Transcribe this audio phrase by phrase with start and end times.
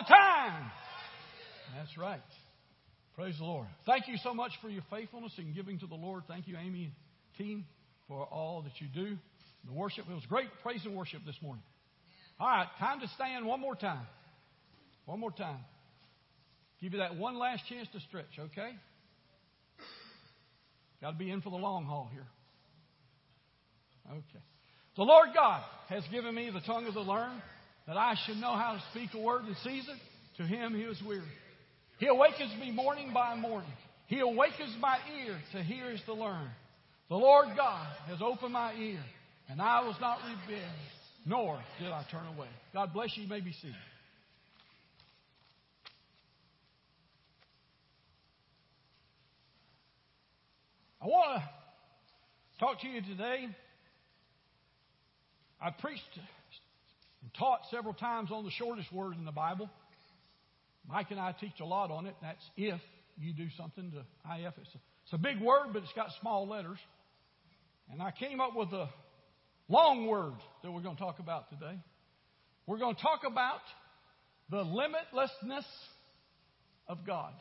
[0.00, 0.70] the time.
[1.76, 2.20] That's right.
[3.14, 3.66] Praise the Lord.
[3.86, 6.24] Thank you so much for your faithfulness in giving to the Lord.
[6.28, 6.92] Thank you, Amy
[7.38, 7.64] team,
[8.08, 9.16] for all that you do.
[9.66, 11.62] The worship, it was great praise and worship this morning.
[12.38, 14.06] All right, time to stand one more time.
[15.06, 15.60] One more time.
[16.80, 18.72] Give you that one last chance to stretch, okay?
[21.00, 22.26] Got to be in for the long haul here.
[24.10, 24.44] Okay.
[24.96, 27.40] The Lord God has given me the tongue of the learned
[27.86, 29.96] that I should know how to speak a word in season
[30.38, 31.22] to him he is weary.
[31.98, 33.70] He awakens me morning by morning.
[34.06, 36.48] He awakens my ear to hear as to learn.
[37.08, 39.00] The Lord God has opened my ear,
[39.48, 40.70] and I was not rebellious,
[41.24, 42.48] nor did I turn away.
[42.74, 43.22] God bless you.
[43.22, 43.74] You may be seated.
[51.00, 53.48] I want to talk to you today.
[55.60, 56.02] I preached
[57.22, 59.70] and taught several times on the shortest word in the Bible.
[60.88, 62.14] Mike and I teach a lot on it.
[62.22, 62.80] That's if
[63.18, 64.54] you do something to IF.
[64.60, 66.78] It's a, it's a big word, but it's got small letters.
[67.90, 68.88] And I came up with a
[69.68, 71.78] long word that we're going to talk about today.
[72.66, 73.60] We're going to talk about
[74.50, 75.64] the limitlessness
[76.88, 77.32] of God.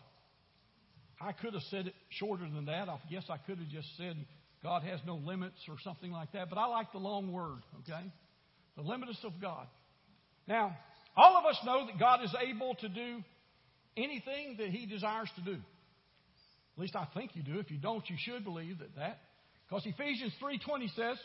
[1.20, 2.90] I could have said it shorter than that.
[2.90, 4.16] I guess I could have just said
[4.62, 6.50] God has no limits or something like that.
[6.50, 8.12] But I like the long word, okay?
[8.76, 9.68] The limitless of God.
[10.48, 10.78] Now,
[11.16, 13.24] all of us know that God is able to do
[13.96, 15.54] anything that He desires to do.
[15.54, 17.60] At least I think you do.
[17.60, 18.96] If you don't, you should believe that.
[18.98, 19.20] that.
[19.68, 21.18] Because Ephesians 3.20 says,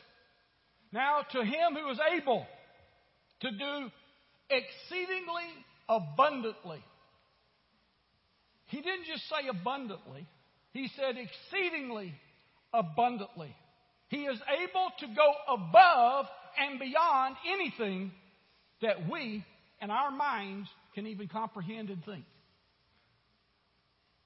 [0.92, 2.46] Now to Him who is able
[3.40, 3.90] to do
[4.48, 5.48] exceedingly
[5.88, 6.82] abundantly.
[8.66, 10.26] He didn't just say abundantly.
[10.72, 12.14] He said exceedingly
[12.72, 13.54] abundantly.
[14.08, 16.26] He is able to go above
[16.58, 18.12] and beyond anything
[18.82, 19.44] that we
[19.80, 22.24] and our minds can even comprehend and think.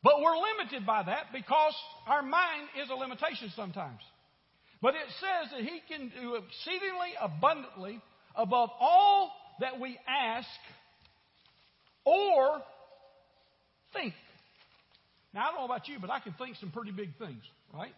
[0.03, 1.75] But we're limited by that because
[2.07, 4.01] our mind is a limitation sometimes.
[4.83, 8.01] But it says that He can do exceedingly abundantly
[8.37, 10.49] above all that we ask
[12.05, 12.61] or
[13.95, 14.13] think.
[15.33, 17.95] Now, I don't know about you, but I can think some pretty big things, right?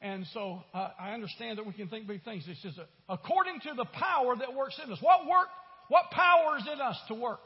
[0.00, 2.44] And so uh, I understand that we can think big things.
[2.46, 2.74] It says,
[3.08, 4.98] according to the power that works in us.
[5.00, 5.48] What work
[5.88, 7.40] what power is in us to work?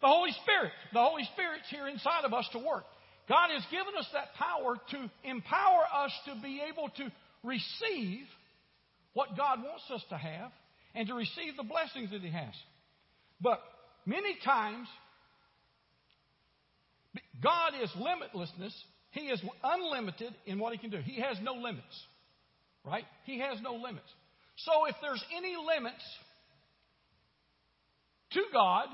[0.00, 0.72] The Holy Spirit.
[0.92, 2.84] The Holy Spirit's here inside of us to work.
[3.28, 7.12] God has given us that power to empower us to be able to
[7.44, 8.26] receive
[9.12, 10.50] what God wants us to have
[10.94, 12.54] and to receive the blessings that He has.
[13.40, 13.60] But
[14.06, 14.88] many times,
[17.42, 18.72] God is limitlessness.
[19.10, 20.98] He is unlimited in what He can do.
[20.98, 22.04] He has no limits.
[22.84, 23.04] Right?
[23.24, 24.08] He has no limits.
[24.56, 26.02] So if there's any limits
[28.32, 28.86] to God,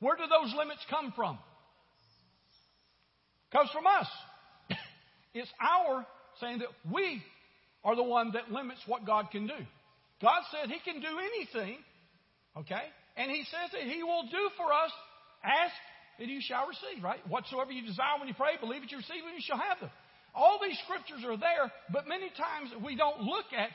[0.00, 1.38] where do those limits come from?
[3.52, 4.06] Comes from us.
[5.34, 6.06] it's our
[6.40, 7.22] saying that we
[7.84, 9.58] are the one that limits what God can do.
[10.22, 11.78] God said He can do anything,
[12.56, 12.84] okay?
[13.16, 14.90] And He says that He will do for us,
[15.42, 15.74] ask
[16.18, 17.20] and you shall receive, right?
[17.28, 19.90] Whatsoever you desire when you pray, believe that you receive and you shall have them.
[20.34, 23.70] All these scriptures are there, but many times we don't look at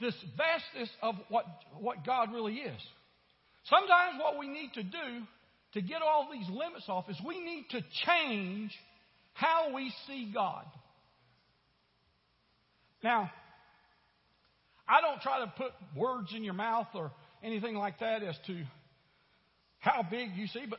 [0.00, 1.44] this vastness of what,
[1.78, 2.80] what God really is.
[3.64, 5.26] Sometimes what we need to do
[5.74, 8.72] to get all these limits off is we need to change
[9.34, 10.64] how we see God.
[13.02, 13.30] Now,
[14.88, 18.64] I don't try to put words in your mouth or anything like that as to
[19.78, 20.78] how big you see, but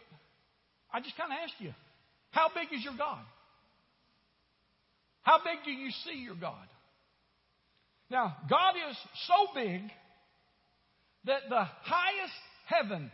[0.93, 1.73] I just kind of ask you,
[2.31, 3.23] how big is your God?
[5.21, 6.67] How big do you see your God?
[8.09, 8.97] Now, God is
[9.27, 9.81] so big
[11.25, 12.33] that the highest
[12.65, 13.11] heaven,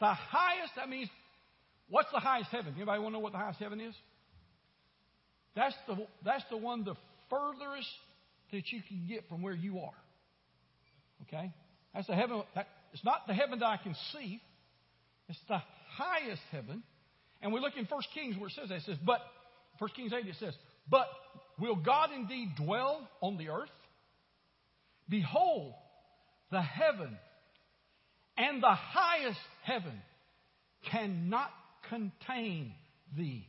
[0.00, 1.08] the highest, that means,
[1.88, 2.72] what's the highest heaven?
[2.76, 3.94] Anybody want to know what the highest heaven is?
[5.54, 6.96] That's the, that's the one the
[7.30, 7.88] furthest
[8.52, 9.94] that you can get from where you are.
[11.22, 11.52] Okay?
[11.94, 12.42] That's the heaven.
[12.54, 14.40] That, it's not the heaven that I can see.
[15.28, 15.58] It's the
[15.96, 16.82] highest heaven.
[17.42, 18.76] And we look in 1 Kings where it says that.
[18.76, 19.20] It says, but,
[19.78, 20.54] 1 Kings 8, it says,
[20.90, 21.06] but
[21.58, 23.70] will God indeed dwell on the earth?
[25.08, 25.74] Behold,
[26.50, 27.16] the heaven
[28.36, 30.00] and the highest heaven
[30.90, 31.50] cannot
[31.88, 32.72] contain
[33.16, 33.48] thee.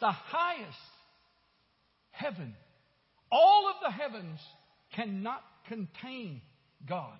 [0.00, 0.78] The highest
[2.10, 2.54] heaven,
[3.30, 4.38] all of the heavens
[4.94, 6.40] cannot contain
[6.88, 7.18] God.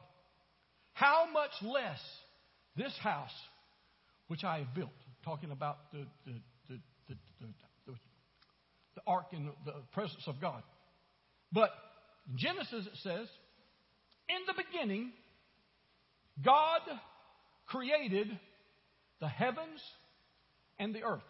[0.92, 2.00] How much less
[2.76, 3.30] this house
[4.28, 4.90] which I have built?
[5.24, 6.32] Talking about the, the,
[6.68, 6.78] the,
[7.08, 7.16] the,
[8.94, 10.62] the, ark in the presence of God.
[11.52, 11.70] But
[12.30, 13.28] in Genesis it says,
[14.28, 15.12] In the beginning,
[16.44, 16.80] God
[17.66, 18.28] created
[19.20, 19.80] the heavens
[20.78, 21.22] and the earth.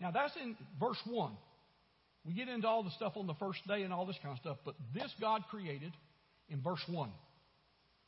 [0.00, 1.32] Now that's in verse 1.
[2.24, 4.38] We get into all the stuff on the first day and all this kind of
[4.38, 5.92] stuff, but this God created
[6.48, 7.10] in verse 1.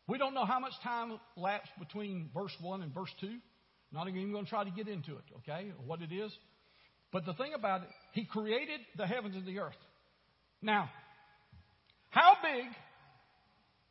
[0.06, 3.28] We don't know how much time lapsed between verse 1 and verse 2.
[3.92, 6.32] Not even going to try to get into it, okay, what it is.
[7.12, 9.76] But the thing about it, He created the heavens and the earth.
[10.60, 10.90] Now,
[12.10, 12.64] how big,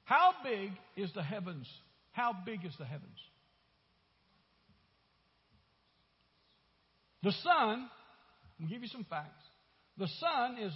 [0.04, 1.68] how big is the heavens?
[2.12, 3.18] How big is the heavens?
[7.24, 7.90] The sun,
[8.62, 9.42] I'll give you some facts.
[9.98, 10.74] The sun is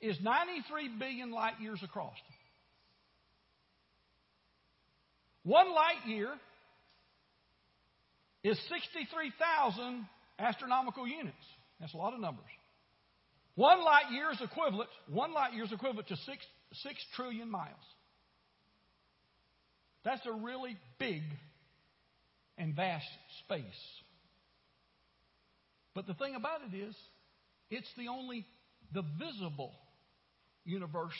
[0.00, 2.14] is 93 billion light years across.
[5.42, 6.32] One light year
[8.42, 10.06] is 63,000
[10.38, 11.36] astronomical units.
[11.80, 12.44] That's a lot of numbers.
[13.54, 16.44] One light year is equivalent, one light year is equivalent to six,
[16.82, 17.76] six trillion miles.
[20.04, 21.22] That's a really big
[22.56, 23.08] and vast
[23.44, 23.64] space.
[25.94, 26.94] But the thing about it is,
[27.70, 28.46] it's the only,
[28.92, 29.72] the visible
[30.64, 31.14] universe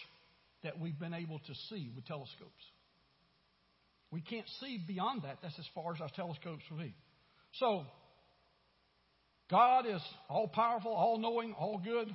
[0.62, 2.64] that we've been able to see with telescopes.
[4.10, 5.38] We can't see beyond that.
[5.42, 6.94] That's as far as our telescopes will be.
[7.54, 7.84] So,
[9.50, 12.14] God is all powerful, all knowing, all good.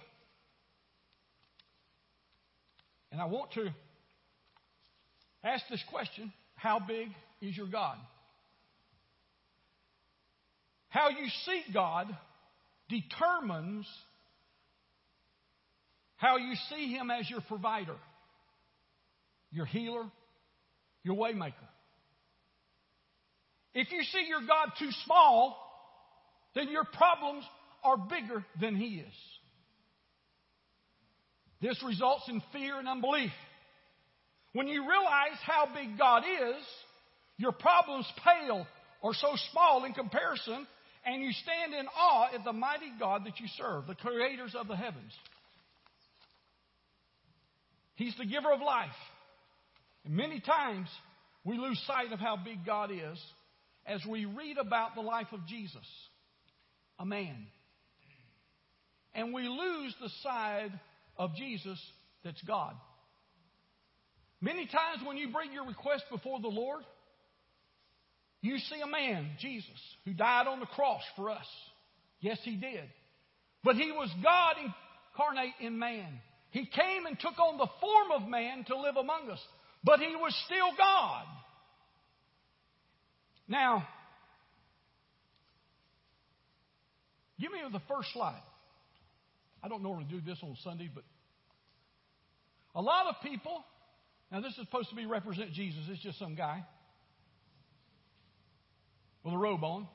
[3.12, 3.68] And I want to
[5.44, 6.34] ask this question
[6.66, 7.10] How big
[7.44, 7.96] is your God?
[10.90, 12.08] How you seek God
[12.90, 13.86] determines
[16.16, 17.98] how you see Him as your provider,
[19.52, 20.06] your healer,
[21.04, 21.54] your waymaker.
[23.76, 25.58] If you see your God too small,
[26.56, 27.46] then your problems
[27.84, 29.14] are bigger than He is.
[31.62, 33.30] This results in fear and unbelief.
[34.56, 36.64] When you realize how big God is,
[37.36, 38.66] your problems pale
[39.02, 40.66] or so small in comparison,
[41.06, 44.70] and you stand in awe at the mighty God that you serve, the creators of
[44.70, 45.12] the heavens.
[47.96, 48.96] He's the giver of life.
[50.06, 50.88] And many times
[51.44, 53.22] we lose sight of how big God is
[53.86, 55.86] as we read about the life of Jesus
[56.98, 57.46] a man.
[59.14, 60.72] And we lose the side
[61.18, 61.78] of Jesus
[62.24, 62.76] that's God.
[64.42, 66.84] Many times when you bring your request before the Lord,
[68.42, 69.70] you see a man, Jesus,
[70.06, 71.46] who died on the cross for us.
[72.20, 72.84] Yes, he did.
[73.64, 76.20] But he was God incarnate in man.
[76.52, 79.40] He came and took on the form of man to live among us,
[79.84, 81.26] but he was still God.
[83.48, 83.88] Now,
[87.40, 88.42] Give me the first slide.
[89.64, 91.04] I don't normally do this on Sunday, but
[92.74, 93.64] a lot of people,
[94.32, 96.64] now this is supposed to be represent Jesus, it's just some guy
[99.24, 99.88] with a robe on.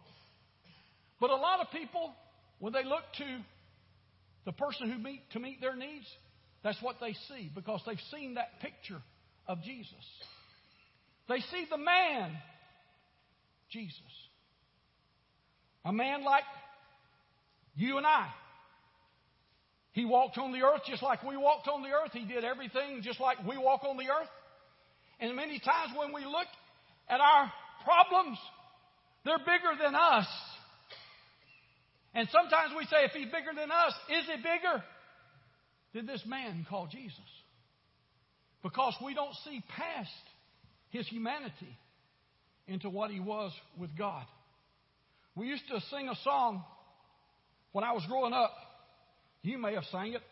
[1.20, 2.12] But a lot of people,
[2.58, 3.38] when they look to
[4.44, 6.06] the person who meet to meet their needs,
[6.62, 9.00] that's what they see because they've seen that picture
[9.46, 9.94] of Jesus.
[11.28, 12.32] They see the man,
[13.70, 13.94] Jesus.
[15.84, 16.44] A man like
[17.76, 18.28] you and I.
[19.92, 22.12] He walked on the earth just like we walked on the earth.
[22.12, 24.28] He did everything just like we walk on the earth.
[25.18, 26.46] And many times when we look
[27.08, 27.52] at our
[27.84, 28.38] problems,
[29.24, 30.26] they're bigger than us.
[32.14, 34.84] And sometimes we say, if he's bigger than us, is he bigger
[35.94, 37.18] than this man called Jesus?
[38.62, 40.10] Because we don't see past
[40.90, 41.78] his humanity
[42.66, 44.24] into what he was with God.
[45.34, 46.64] We used to sing a song
[47.72, 48.52] when I was growing up,
[49.42, 50.22] you may have sang it,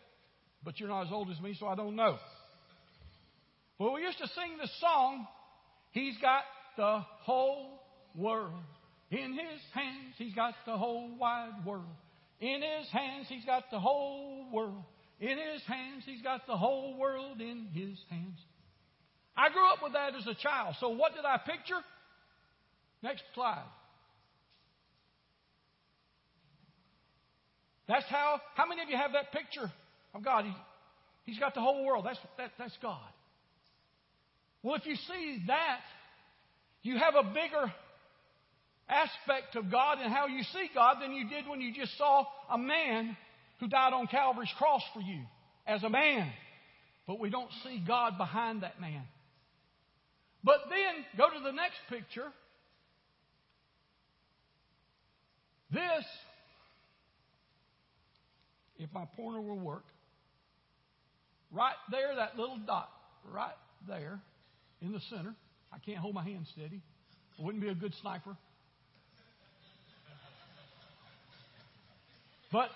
[0.63, 2.17] but you're not as old as me, so I don't know.
[3.77, 5.25] Well, we used to sing this song,
[5.91, 6.43] He's got
[6.77, 7.81] the whole
[8.15, 8.53] world
[9.09, 10.15] in His hands.
[10.17, 11.85] He's got the whole wide world.
[12.39, 14.83] In His hands, He's got the whole world.
[15.19, 18.37] In His hands, He's got the whole world in His hands.
[19.35, 20.75] I grew up with that as a child.
[20.79, 21.79] So what did I picture?
[23.01, 23.63] Next slide.
[27.89, 29.69] That's how, how many of you have that picture
[30.13, 30.45] of God?
[30.45, 30.53] He,
[31.25, 32.05] he's got the whole world.
[32.05, 33.09] That's, that, that's God.
[34.61, 35.79] Well, if you see that,
[36.83, 37.73] you have a bigger
[38.87, 42.25] aspect of God and how you see God than you did when you just saw
[42.51, 43.17] a man
[43.59, 45.21] who died on Calvary's cross for you
[45.65, 46.31] as a man.
[47.07, 49.01] But we don't see God behind that man.
[50.43, 52.27] But then go to the next picture.
[55.71, 56.05] This,
[58.79, 59.83] if my pointer will work,
[61.51, 62.89] right there, that little dot,
[63.31, 63.53] right
[63.87, 64.19] there
[64.81, 65.35] in the center.
[65.71, 66.81] I can't hold my hand steady.
[67.39, 68.35] I wouldn't be a good sniper.
[72.51, 72.69] But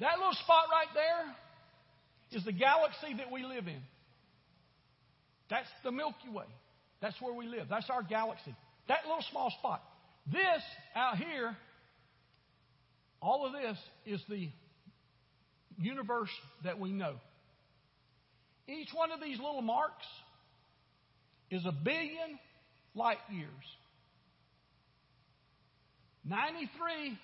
[0.00, 1.34] that little spot right there
[2.38, 3.80] is the galaxy that we live in.
[5.48, 6.44] That's the Milky Way.
[7.00, 7.68] That's where we live.
[7.70, 8.54] That's our galaxy.
[8.88, 9.82] That little small spot.
[10.30, 10.62] This
[10.94, 11.56] out here,
[13.20, 14.48] all of this is the
[15.78, 16.30] universe
[16.64, 17.14] that we know.
[18.66, 20.06] Each one of these little marks
[21.50, 22.38] is a billion
[22.94, 23.48] light years.
[26.24, 27.18] 93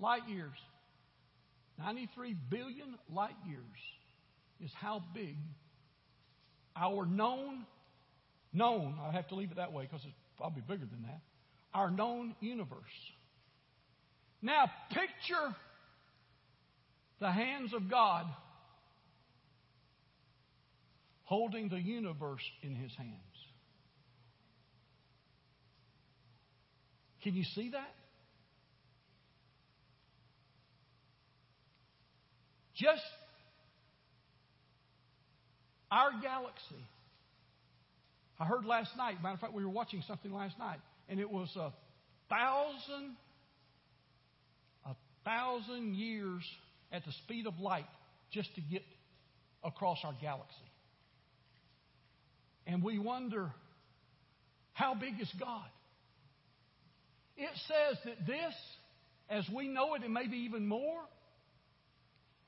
[0.00, 0.52] light years.
[1.78, 3.60] 93 billion light years
[4.60, 5.36] is how big
[6.76, 7.66] our known,
[8.52, 11.20] known, I have to leave it that way because it's probably bigger than that,
[11.72, 12.78] our known universe.
[14.44, 15.56] Now, picture
[17.18, 18.26] the hands of God
[21.22, 23.10] holding the universe in his hands.
[27.22, 27.88] Can you see that?
[32.74, 33.00] Just
[35.90, 36.84] our galaxy.
[38.38, 41.30] I heard last night, matter of fact, we were watching something last night, and it
[41.30, 41.72] was a
[42.28, 43.16] thousand,
[45.24, 46.42] thousand years
[46.92, 47.86] at the speed of light
[48.30, 48.82] just to get
[49.62, 50.54] across our galaxy.
[52.66, 53.50] And we wonder,
[54.72, 55.66] how big is God?
[57.36, 58.54] It says that this,
[59.28, 61.00] as we know it, and maybe even more,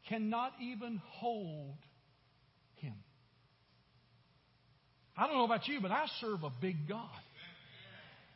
[0.08, 1.76] cannot even hold
[2.76, 2.94] him.
[5.16, 7.08] I don't know about you, but I serve a big God.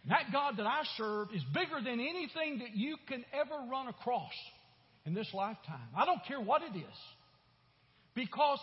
[0.08, 4.32] That God that I serve is bigger than anything that you can ever run across
[5.04, 5.88] in this lifetime.
[5.96, 6.98] I don't care what it is.
[8.14, 8.58] Because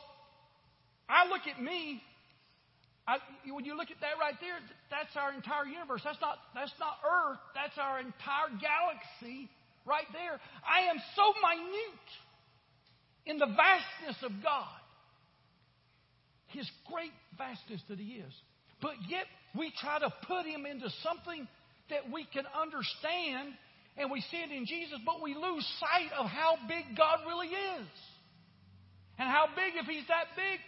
[1.07, 2.01] I look at me,
[3.07, 3.17] I,
[3.49, 4.57] when you look at that right there,
[4.89, 6.01] that's our entire universe.
[6.03, 9.49] That's not, that's not Earth, that's our entire galaxy
[9.85, 10.39] right there.
[10.67, 12.09] I am so minute
[13.25, 14.81] in the vastness of God.
[16.47, 18.33] His great vastness that He is.
[18.81, 19.25] But yet
[19.57, 21.47] we try to put Him into something
[21.89, 23.53] that we can understand
[23.97, 27.49] and we see it in Jesus, but we lose sight of how big God really
[27.49, 27.89] is.
[29.17, 30.61] And how big, if He's that big,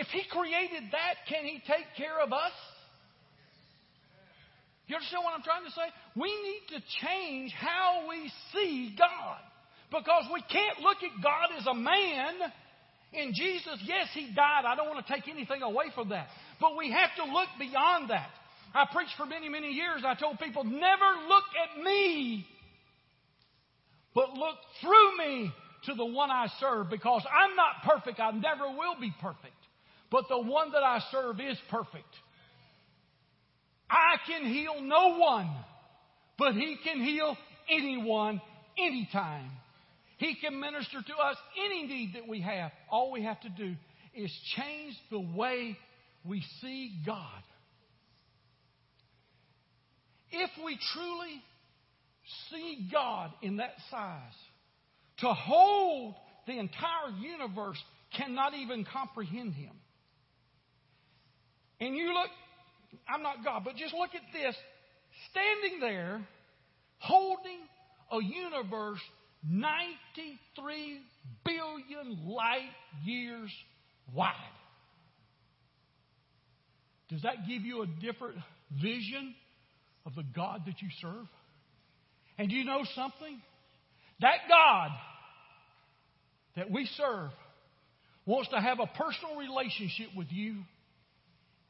[0.00, 2.56] if He created that, can He take care of us?
[4.86, 5.88] You understand what I'm trying to say?
[6.16, 9.40] We need to change how we see God.
[9.92, 12.32] Because we can't look at God as a man.
[13.12, 14.64] In Jesus, yes, He died.
[14.66, 16.28] I don't want to take anything away from that.
[16.64, 18.30] But we have to look beyond that.
[18.74, 20.02] I preached for many, many years.
[20.02, 22.46] I told people, never look at me,
[24.14, 25.52] but look through me
[25.84, 28.18] to the one I serve because I'm not perfect.
[28.18, 29.52] I never will be perfect.
[30.10, 32.08] But the one that I serve is perfect.
[33.90, 35.54] I can heal no one,
[36.38, 37.36] but He can heal
[37.68, 38.40] anyone,
[38.78, 39.50] anytime.
[40.16, 42.72] He can minister to us any need that we have.
[42.90, 43.74] All we have to do
[44.14, 45.76] is change the way
[46.24, 47.42] we see God.
[50.30, 51.42] If we truly
[52.50, 54.32] see God in that size,
[55.18, 56.14] to hold
[56.46, 57.78] the entire universe
[58.16, 59.72] cannot even comprehend Him.
[61.80, 62.30] And you look,
[63.08, 64.56] I'm not God, but just look at this
[65.30, 66.26] standing there,
[66.98, 67.60] holding
[68.10, 69.00] a universe
[69.46, 71.00] 93
[71.44, 72.70] billion light
[73.04, 73.50] years
[74.12, 74.34] wide.
[77.08, 78.36] Does that give you a different
[78.82, 79.34] vision
[80.06, 81.26] of the God that you serve?
[82.38, 83.40] And do you know something?
[84.20, 84.90] That God
[86.56, 87.30] that we serve
[88.26, 90.56] wants to have a personal relationship with you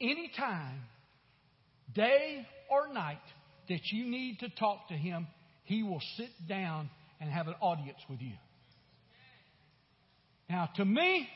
[0.01, 0.81] anytime,
[1.95, 3.19] day or night,
[3.69, 5.27] that you need to talk to Him.
[5.65, 8.35] He will sit down and have an audience with you.
[10.51, 11.27] Now, to me,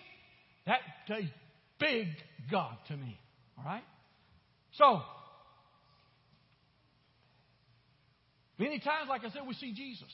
[0.66, 1.32] that's a
[1.80, 2.08] big
[2.50, 3.18] God to me.
[3.58, 3.84] All right?
[4.72, 5.02] So,
[8.58, 10.08] Many times, like I said, we see Jesus.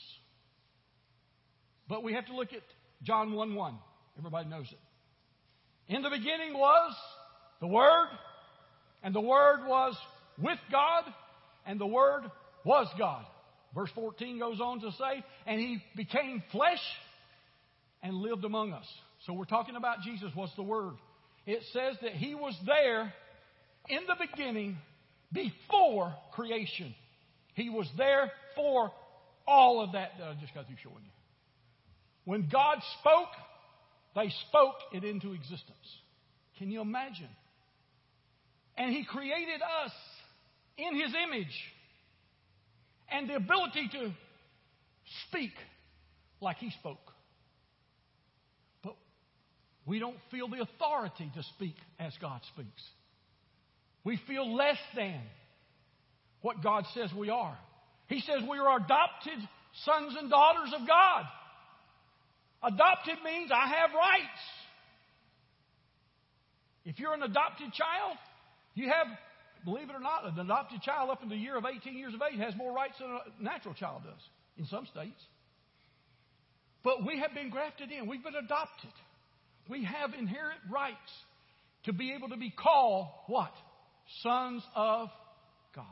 [1.89, 2.61] But we have to look at
[3.03, 3.75] John 1 1.
[4.19, 5.93] Everybody knows it.
[5.93, 6.95] In the beginning was
[7.59, 8.07] the Word,
[9.03, 9.95] and the Word was
[10.37, 11.03] with God,
[11.65, 12.23] and the Word
[12.63, 13.25] was God.
[13.73, 16.81] Verse 14 goes on to say, and He became flesh
[18.01, 18.85] and lived among us.
[19.25, 20.29] So we're talking about Jesus.
[20.35, 20.93] What's the Word?
[21.47, 23.11] It says that He was there
[23.89, 24.77] in the beginning
[25.31, 26.93] before creation.
[27.53, 28.91] He was there for
[29.47, 31.11] all of that that I just got through showing you.
[32.25, 33.29] When God spoke,
[34.15, 35.99] they spoke it into existence.
[36.57, 37.29] Can you imagine?
[38.77, 39.91] And He created us
[40.77, 41.55] in His image
[43.09, 44.11] and the ability to
[45.27, 45.51] speak
[46.41, 47.11] like He spoke.
[48.83, 48.95] But
[49.85, 52.81] we don't feel the authority to speak as God speaks.
[54.05, 55.19] We feel less than
[56.41, 57.57] what God says we are.
[58.07, 59.39] He says we are adopted
[59.83, 61.23] sons and daughters of God.
[62.63, 64.41] Adopted means I have rights.
[66.85, 68.17] If you're an adopted child,
[68.75, 69.07] you have,
[69.65, 72.21] believe it or not, an adopted child up in the year of 18 years of
[72.31, 74.21] age has more rights than a natural child does
[74.57, 75.19] in some states.
[76.83, 78.07] But we have been grafted in.
[78.07, 78.91] We've been adopted.
[79.67, 81.11] We have inherent rights
[81.85, 83.51] to be able to be called what?
[84.21, 85.09] Sons of
[85.75, 85.85] God.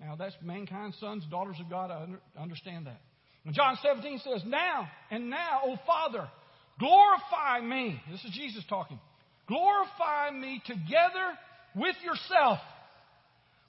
[0.00, 1.90] Now, that's mankind's sons, daughters of God.
[1.90, 3.00] I understand that.
[3.44, 6.28] When John 17 says, Now and now, O Father,
[6.78, 8.00] glorify me.
[8.10, 8.98] This is Jesus talking.
[9.46, 11.38] Glorify me together
[11.76, 12.58] with yourself,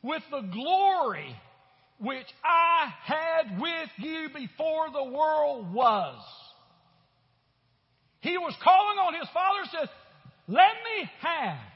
[0.01, 1.35] with the glory
[1.99, 6.21] which I had with you before the world was.
[8.21, 9.89] He was calling on his father says,
[10.47, 11.74] Let me have.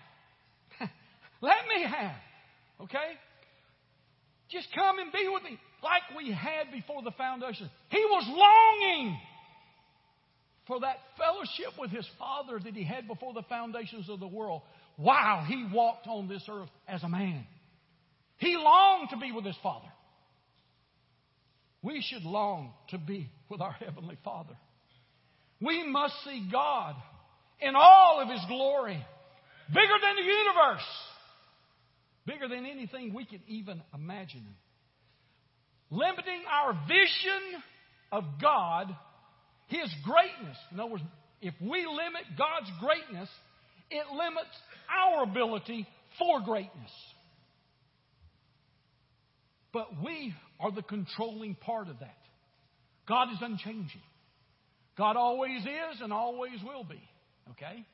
[1.42, 2.16] Let me have.
[2.82, 3.12] Okay?
[4.50, 7.70] Just come and be with me like we had before the foundation.
[7.90, 9.20] He was longing
[10.68, 14.62] for that fellowship with his Father that he had before the foundations of the world
[14.98, 17.46] while he walked on this earth as a man.
[18.38, 19.88] He longed to be with his Father.
[21.82, 24.56] We should long to be with our Heavenly Father.
[25.62, 26.96] We must see God
[27.62, 29.06] in all of His glory,
[29.74, 30.88] bigger than the universe
[32.30, 34.46] bigger than anything we can even imagine.
[35.90, 37.64] Limiting our vision
[38.12, 38.96] of God,
[39.68, 40.58] His greatness.
[40.72, 41.04] In other words,
[41.42, 43.30] if we limit God's greatness,
[43.90, 44.56] it limits
[44.90, 45.88] our ability
[46.20, 46.92] for greatness.
[49.74, 52.18] But we are the controlling part of that.
[53.08, 54.02] God is unchanging.
[54.98, 57.02] God always is and always will be.
[57.52, 57.86] Okay?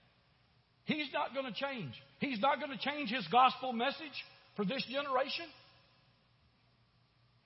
[0.86, 1.94] He's not going to change.
[2.20, 4.18] He's not going to change his gospel message
[4.56, 5.46] for this generation.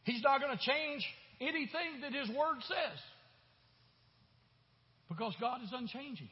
[0.04, 1.06] He's not going to change
[1.40, 3.00] anything that his word says.
[5.08, 6.30] Because God is unchanging.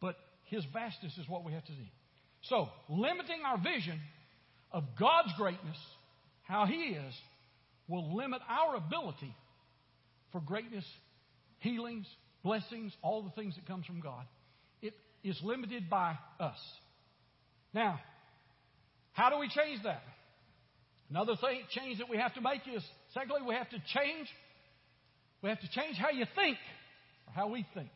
[0.00, 1.90] But his vastness is what we have to see.
[2.48, 4.00] So, limiting our vision
[4.72, 5.76] of God's greatness,
[6.42, 7.14] how he is,
[7.86, 9.34] will limit our ability
[10.32, 10.84] for greatness,
[11.58, 12.06] healings,
[12.42, 14.24] blessings, all the things that comes from God
[15.24, 16.58] is limited by us.
[17.72, 17.98] Now,
[19.12, 20.02] how do we change that?
[21.10, 22.82] Another thing, change that we have to make is,
[23.12, 24.28] secondly, we have to change.
[25.42, 26.56] We have to change how you think,
[27.26, 27.90] or how we think.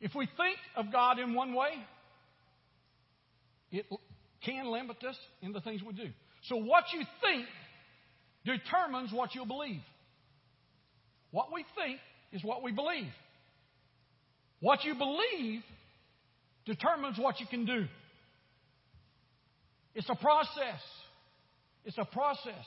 [0.00, 1.70] If we think of God in one way,
[3.70, 3.86] it
[4.44, 6.10] can limit us in the things we do.
[6.48, 7.46] So, what you think
[8.44, 9.80] determines what you'll believe.
[11.30, 11.98] What we think
[12.32, 13.12] is what we believe.
[14.62, 15.60] What you believe
[16.66, 17.86] determines what you can do.
[19.92, 20.80] It's a process.
[21.84, 22.64] It's a process.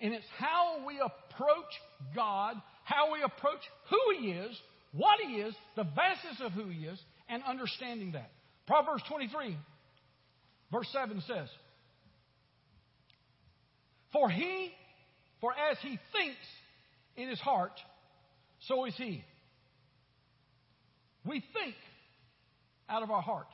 [0.00, 1.72] And it's how we approach
[2.16, 6.84] God, how we approach who He is, what He is, the vastness of who He
[6.84, 8.32] is, and understanding that.
[8.66, 9.56] Proverbs 23,
[10.72, 11.48] verse 7 says,
[14.12, 14.72] For he,
[15.40, 16.40] for as he thinks
[17.16, 17.78] in his heart,
[18.66, 19.22] so is he.
[21.26, 21.74] We think
[22.88, 23.48] out of our heart.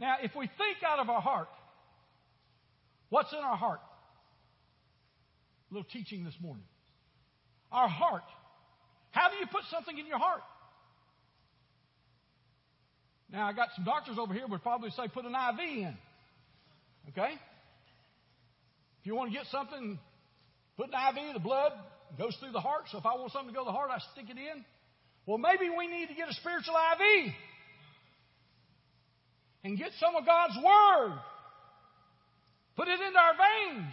[0.00, 1.48] Now, if we think out of our heart,
[3.10, 3.80] what's in our heart?
[5.70, 6.64] A little teaching this morning.
[7.70, 8.24] Our heart.
[9.10, 10.40] How do you put something in your heart?
[13.30, 15.96] Now, I got some doctors over here would probably say put an IV in.
[17.10, 17.34] Okay?
[19.00, 19.98] If you want to get something,
[20.76, 21.72] put an IV, the blood
[22.16, 22.84] goes through the heart.
[22.90, 24.64] So if I want something to go to the heart, I stick it in.
[25.28, 27.34] Well, maybe we need to get a spiritual IV
[29.62, 31.18] and get some of God's Word.
[32.76, 33.92] Put it into our veins.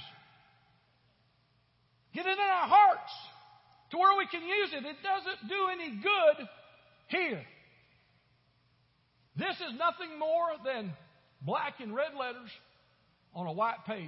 [2.13, 3.12] Get it in our hearts
[3.91, 4.86] to where we can use it.
[4.86, 6.48] It doesn't do any good
[7.10, 7.43] here.
[9.36, 10.93] This is nothing more than
[11.41, 12.50] black and red letters
[13.34, 14.08] on a white page.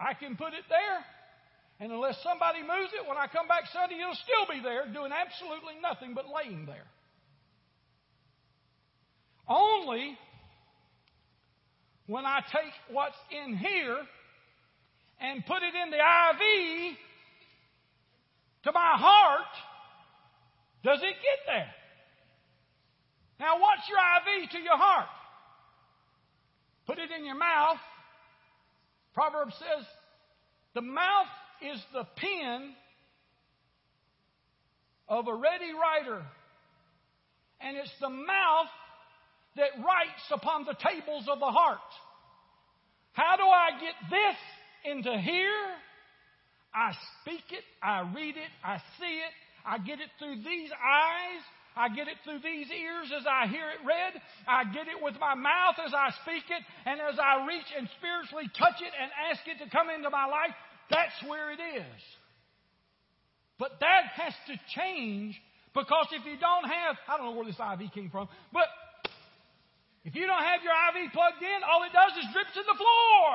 [0.00, 1.04] I can put it there,
[1.78, 5.12] and unless somebody moves it, when I come back Sunday, it'll still be there doing
[5.12, 6.88] absolutely nothing but laying there.
[9.46, 10.16] Only
[12.06, 13.98] when I take what's in here
[15.20, 16.96] and put it in the IV
[18.64, 19.52] to my heart
[20.82, 21.70] does it get there.
[23.38, 25.08] Now, what's your IV to your heart?
[26.86, 27.78] Put it in your mouth.
[29.20, 29.84] Proverbs says
[30.74, 31.26] the mouth
[31.60, 32.72] is the pen
[35.10, 36.22] of a ready writer,
[37.60, 38.72] and it's the mouth
[39.56, 41.78] that writes upon the tables of the heart.
[43.12, 45.66] How do I get this into here?
[46.74, 49.34] I speak it, I read it, I see it,
[49.66, 51.42] I get it through these eyes,
[51.76, 54.18] I get it through these ears as I hear it read.
[54.46, 56.62] I get it with my mouth as I speak it.
[56.84, 60.26] And as I reach and spiritually touch it and ask it to come into my
[60.26, 60.54] life,
[60.90, 62.02] that's where it is.
[63.58, 65.38] But that has to change
[65.74, 68.66] because if you don't have, I don't know where this IV came from, but
[70.04, 72.76] if you don't have your IV plugged in, all it does is drip to the
[72.76, 73.26] floor.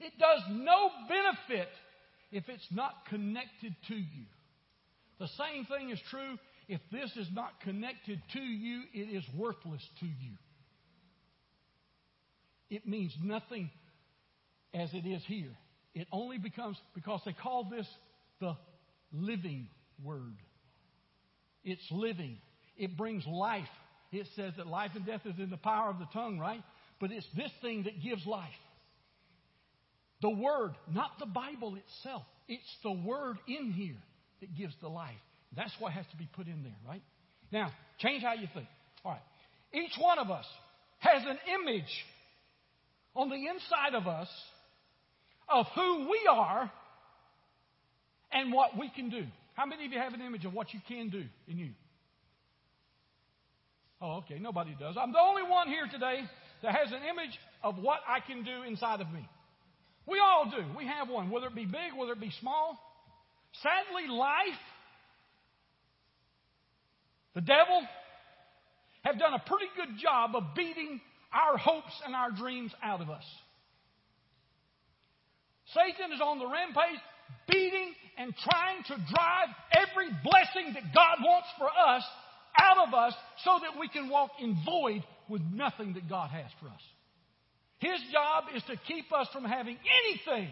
[0.00, 1.70] It does no benefit
[2.32, 4.26] if it's not connected to you.
[5.22, 9.80] The same thing is true if this is not connected to you, it is worthless
[10.00, 10.32] to you.
[12.68, 13.70] It means nothing
[14.74, 15.52] as it is here.
[15.94, 17.86] It only becomes, because they call this
[18.40, 18.56] the
[19.12, 19.68] living
[20.02, 20.34] word.
[21.62, 22.38] It's living,
[22.76, 23.68] it brings life
[24.10, 26.62] it says that life and death is in the power of the tongue, right?
[27.00, 28.50] But it's this thing that gives life.
[30.20, 32.24] The Word, not the Bible itself.
[32.46, 33.96] It's the Word in here
[34.42, 35.14] that gives the life.
[35.56, 37.02] That's what has to be put in there, right?
[37.50, 38.66] Now, change how you think.
[39.04, 39.22] All right.
[39.72, 40.44] Each one of us
[40.98, 42.04] has an image
[43.14, 44.28] on the inside of us
[45.48, 46.70] of who we are
[48.32, 49.24] and what we can do.
[49.54, 51.70] How many of you have an image of what you can do in you?
[54.00, 54.96] Oh, okay, nobody does.
[54.98, 56.22] I'm the only one here today
[56.62, 59.28] that has an image of what I can do inside of me.
[60.06, 60.64] We all do.
[60.76, 62.78] We have one, whether it be big, whether it be small.
[63.60, 64.62] Sadly, life,
[67.34, 67.82] the devil,
[69.04, 71.00] have done a pretty good job of beating
[71.32, 73.24] our hopes and our dreams out of us.
[75.74, 77.00] Satan is on the rampage,
[77.48, 82.02] beating and trying to drive every blessing that God wants for us
[82.58, 86.50] out of us so that we can walk in void with nothing that God has
[86.60, 86.80] for us.
[87.78, 90.50] His job is to keep us from having anything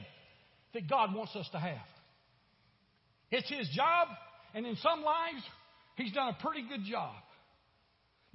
[0.74, 1.86] that God wants us to have.
[3.30, 4.08] It's His job,
[4.54, 5.42] and in some lives,
[5.96, 7.14] He's done a pretty good job.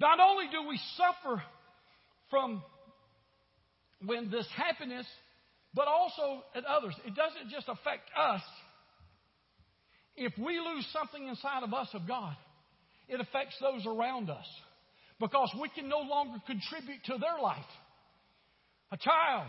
[0.00, 1.42] Not only do we suffer
[2.30, 2.62] from
[4.04, 5.06] when this happiness,
[5.74, 6.94] but also at others.
[7.06, 8.42] It doesn't just affect us.
[10.16, 12.36] If we lose something inside of us of God,
[13.08, 14.46] it affects those around us
[15.20, 17.58] because we can no longer contribute to their life.
[18.92, 19.48] A child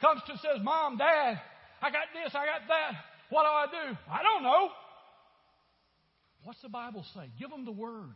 [0.00, 1.40] comes to says, Mom, Dad,
[1.80, 2.92] I got this, I got that.
[3.32, 3.98] What do I do?
[4.10, 4.68] I don't know.
[6.44, 7.30] What's the Bible say?
[7.40, 8.14] Give them the word.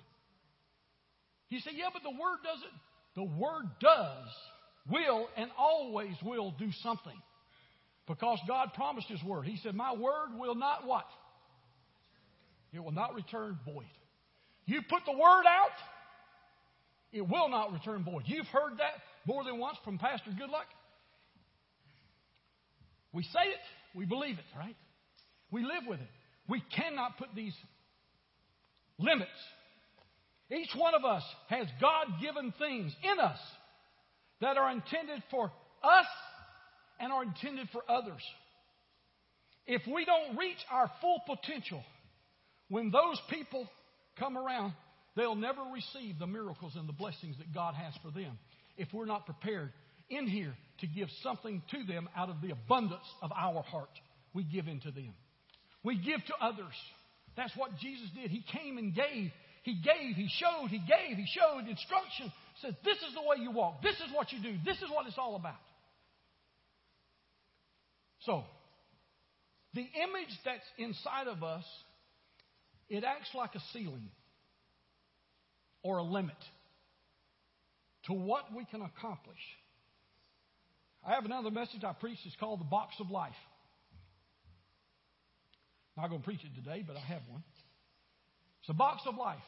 [1.48, 2.76] You say, yeah, but the word doesn't.
[3.14, 4.28] The word does,
[4.90, 7.16] will, and always will do something.
[8.06, 9.46] Because God promised His word.
[9.46, 11.06] He said, My word will not what?
[12.74, 13.86] It will not return void.
[14.66, 15.78] You put the word out,
[17.10, 18.24] it will not return void.
[18.26, 20.68] You've heard that more than once from Pastor Goodluck.
[23.14, 24.76] We say it, we believe it, right?
[25.50, 26.08] We live with it.
[26.48, 27.54] We cannot put these
[28.98, 29.30] limits.
[30.50, 33.38] Each one of us has God given things in us
[34.40, 35.50] that are intended for
[35.82, 36.06] us
[37.00, 38.22] and are intended for others.
[39.66, 41.82] If we don't reach our full potential,
[42.68, 43.68] when those people
[44.18, 44.72] come around,
[45.16, 48.38] they'll never receive the miracles and the blessings that God has for them
[48.76, 49.72] if we're not prepared
[50.08, 53.90] in here to give something to them out of the abundance of our heart.
[54.34, 55.14] We give into them.
[55.86, 56.74] We give to others.
[57.36, 58.32] That's what Jesus did.
[58.32, 59.30] He came and gave.
[59.62, 62.32] He gave, he showed, he gave, he showed instruction.
[62.60, 63.82] Said, This is the way you walk.
[63.82, 64.56] This is what you do.
[64.64, 65.62] This is what it's all about.
[68.22, 68.42] So,
[69.74, 71.64] the image that's inside of us
[72.88, 74.08] it acts like a ceiling
[75.82, 76.36] or a limit
[78.06, 79.38] to what we can accomplish.
[81.06, 82.18] I have another message I preach.
[82.24, 83.34] It's called the Box of Life.
[85.96, 87.42] Not going to preach it today, but I have one.
[88.60, 89.38] It's a box of life.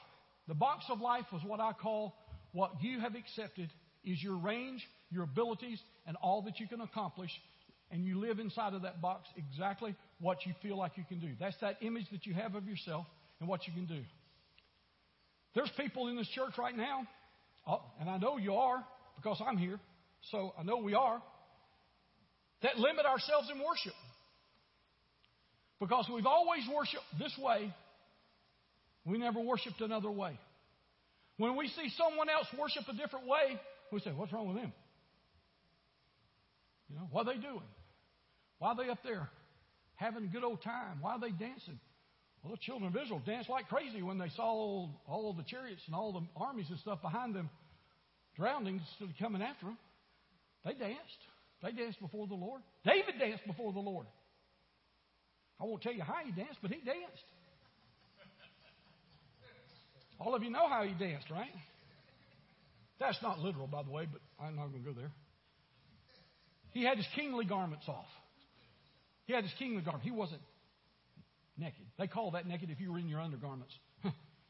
[0.47, 2.15] The box of life was what I call
[2.53, 3.69] what you have accepted
[4.05, 7.31] is your range, your abilities, and all that you can accomplish.
[7.91, 11.31] And you live inside of that box exactly what you feel like you can do.
[11.39, 13.07] That's that image that you have of yourself
[13.41, 14.03] and what you can do.
[15.55, 17.07] There's people in this church right now,
[17.67, 18.85] oh, and I know you are
[19.17, 19.81] because I'm here,
[20.31, 21.21] so I know we are,
[22.63, 23.95] that limit ourselves in worship.
[25.81, 27.73] Because we've always worshiped this way,
[29.05, 30.39] we never worshiped another way.
[31.37, 33.61] When we see someone else worship a different way,
[33.93, 34.73] we say, What's wrong with them?
[36.91, 37.69] You know, what are they doing?
[38.59, 39.29] Why are they up there
[39.95, 40.99] having a good old time?
[41.01, 41.79] Why are they dancing?
[42.43, 45.83] Well, the children of Israel danced like crazy when they saw all, all the chariots
[45.87, 47.51] and all the armies and stuff behind them
[48.37, 49.79] drowning instead of coming after them.
[50.65, 51.23] They danced.
[51.63, 52.63] They danced before the Lord.
[52.85, 54.07] David danced before the Lord.
[55.61, 57.25] I won't tell you how he danced, but he danced.
[60.21, 61.51] All of you know how he danced, right?
[62.99, 65.11] That's not literal, by the way, but I'm not going to go there.
[66.73, 68.07] He had his kingly garments off.
[69.27, 70.05] He had his kingly garment.
[70.05, 70.41] He wasn't
[71.57, 71.87] naked.
[71.99, 73.73] They call that naked if you were in your undergarments.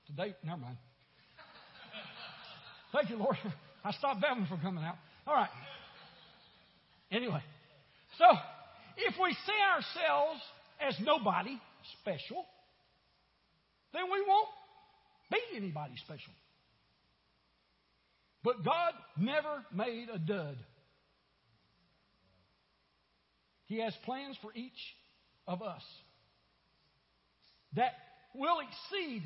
[0.06, 0.76] Today, never mind.
[2.92, 3.36] Thank you, Lord.
[3.84, 4.96] I stopped that one from coming out.
[5.26, 5.50] All right.
[7.10, 7.42] Anyway,
[8.18, 8.24] so
[8.96, 10.40] if we see ourselves
[10.80, 11.58] as nobody
[12.00, 12.44] special,
[13.92, 14.48] then we won't
[15.30, 16.32] be anybody special.
[18.44, 20.56] But God never made a dud.
[23.66, 24.72] He has plans for each
[25.46, 25.82] of us
[27.74, 27.92] that
[28.34, 29.22] will exceed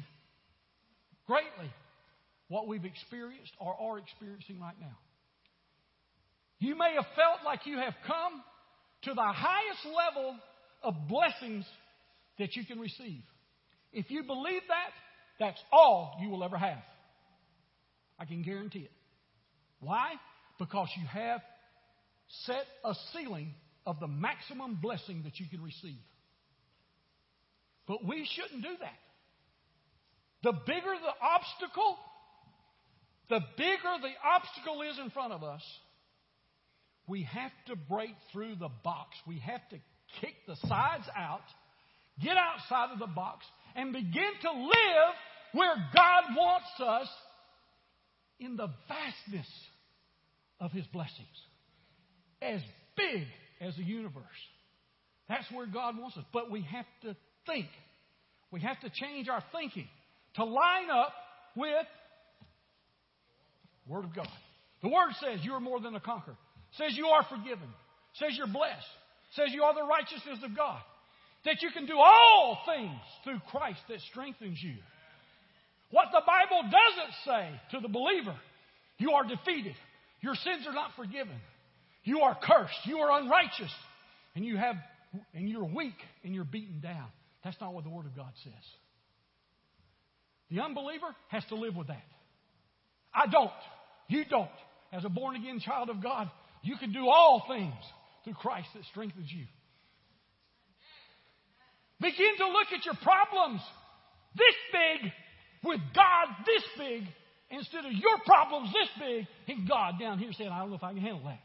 [1.27, 1.71] greatly
[2.49, 4.99] what we've experienced or are experiencing right now.
[6.59, 8.43] You may have felt like you have come
[9.03, 10.37] to the highest level
[10.83, 11.65] of blessings
[12.39, 13.23] that you can receive.
[13.93, 14.93] If you believe that,
[15.39, 16.83] that's all you will ever have.
[18.19, 18.93] I can guarantee it.
[19.81, 20.13] Why?
[20.59, 21.41] Because you have
[22.45, 23.55] set a ceiling
[23.87, 25.99] of the maximum blessing that you can receive.
[27.87, 28.99] But we shouldn't do that.
[30.43, 31.97] The bigger the obstacle,
[33.29, 35.63] the bigger the obstacle is in front of us,
[37.07, 39.11] we have to break through the box.
[39.27, 39.77] We have to
[40.21, 41.41] kick the sides out,
[42.23, 43.45] get outside of the box,
[43.75, 45.15] and begin to live
[45.53, 47.09] where God wants us
[48.39, 49.49] in the vastness
[50.61, 51.29] of His blessings.
[52.41, 52.61] As
[52.97, 53.27] big
[53.61, 54.25] as the universe.
[55.29, 56.25] That's where God wants us.
[56.33, 57.67] But we have to think.
[58.51, 59.89] We have to change our thinking
[60.35, 61.13] to line up
[61.57, 61.87] with
[63.87, 64.29] Word of God.
[64.83, 66.37] The Word says you are more than a conqueror.
[66.77, 67.69] Says you are forgiven.
[68.15, 68.87] Says you're blessed.
[69.37, 70.81] Says you are the righteousness of God.
[71.45, 74.75] That you can do all things through Christ that strengthens you.
[75.91, 78.37] What the Bible doesn't say to the believer,
[78.99, 79.75] you are defeated.
[80.21, 81.37] Your sins are not forgiven.
[82.05, 82.87] You are cursed.
[82.87, 83.73] You are unrighteous.
[84.35, 84.77] And you have
[85.35, 87.07] and you're weak and you're beaten down.
[87.45, 88.53] That's not what the Word of God says.
[90.51, 92.05] The unbeliever has to live with that.
[93.15, 93.51] I don't.
[94.09, 94.51] You don't.
[94.93, 96.31] As a born again child of God,
[96.63, 97.75] you can do all things
[98.25, 99.45] through Christ that strengthens you.
[102.01, 103.61] Begin to look at your problems
[104.35, 105.13] this big
[105.63, 107.03] with God this big
[107.51, 110.83] instead of your problems this big and God down here saying, I don't know if
[110.83, 111.41] I can handle that.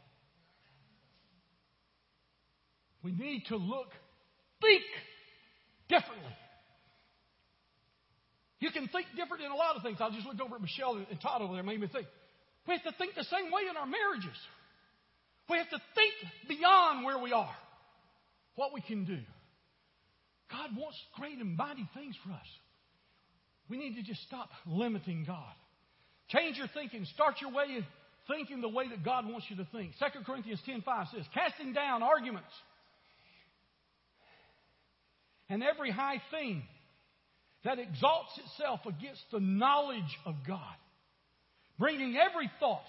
[3.02, 3.88] We need to look,
[4.60, 4.82] think
[5.88, 6.34] differently.
[8.58, 9.98] You can think different in a lot of things.
[10.00, 12.06] I just looked over at Michelle and Todd over there, made me think.
[12.66, 14.36] We have to think the same way in our marriages.
[15.48, 16.12] We have to think
[16.48, 17.56] beyond where we are,
[18.56, 19.18] what we can do.
[20.50, 22.46] God wants great and mighty things for us.
[23.68, 25.52] We need to just stop limiting God.
[26.28, 27.06] Change your thinking.
[27.14, 27.84] Start your way of
[28.28, 29.92] thinking the way that God wants you to think.
[29.98, 32.52] 2 Corinthians 10.5 says, casting down arguments
[35.48, 36.62] and every high thing
[37.64, 40.76] that exalts itself against the knowledge of God,
[41.78, 42.84] bringing every thought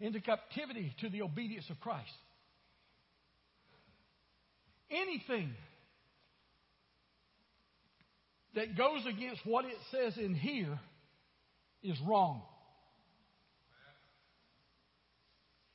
[0.00, 2.10] into captivity to the obedience of Christ.
[4.90, 5.54] Anything
[8.54, 10.78] that goes against what it says in here
[11.82, 12.42] is wrong.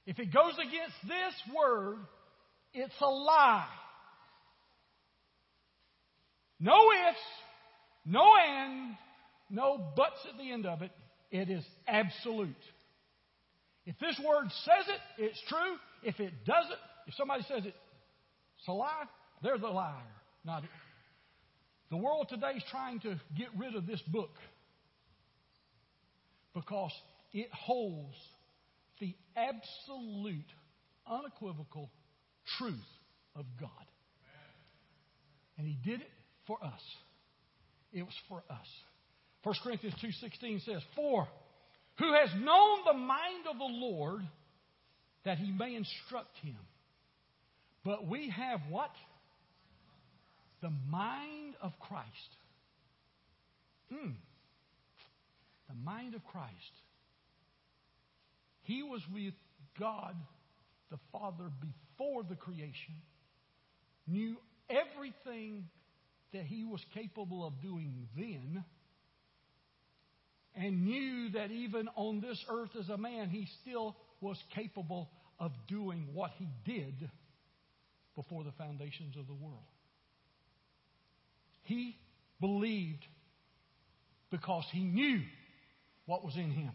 [0.06, 1.98] If it goes against this word,
[2.74, 3.68] it's a lie.
[6.60, 7.20] No ifs,
[8.06, 8.98] no ands,
[9.50, 10.92] no buts at the end of it.
[11.32, 12.56] It is absolute.
[13.86, 15.76] If this word says it, it's true.
[16.04, 17.76] If it doesn't, if somebody says it,
[18.58, 19.04] it's a lie,
[19.44, 19.94] they're the liar,
[20.44, 20.70] not it.
[21.92, 24.32] The world today is trying to get rid of this book
[26.54, 26.92] because
[27.32, 28.16] it holds
[29.00, 30.46] the absolute,
[31.08, 31.92] unequivocal
[32.58, 32.74] truth
[33.36, 33.70] of God.
[35.58, 36.12] And He did it
[36.48, 36.82] for us.
[37.94, 38.68] It was for us.
[39.44, 41.28] 1 Corinthians 2.16 says, For
[41.98, 44.22] who has known the mind of the Lord
[45.24, 46.58] that he may instruct him.
[47.84, 48.92] But we have what?
[50.62, 52.08] The mind of Christ.
[53.94, 54.12] Hmm.
[55.70, 56.52] The mind of Christ.
[58.64, 59.34] He was with
[59.80, 60.16] God
[60.92, 62.96] the Father before the creation,
[64.08, 64.36] knew
[64.70, 65.66] everything
[66.34, 68.64] that he was capable of doing then,
[70.56, 75.52] and knew that even on this earth as a man, he still was capable of
[75.68, 77.10] doing what he did
[78.16, 79.60] before the foundations of the world.
[81.64, 81.98] He
[82.40, 83.06] believed
[84.32, 85.22] because he knew
[86.06, 86.72] what was in him.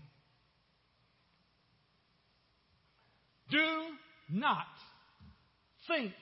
[3.50, 3.66] Do
[4.30, 4.66] not
[5.88, 6.12] think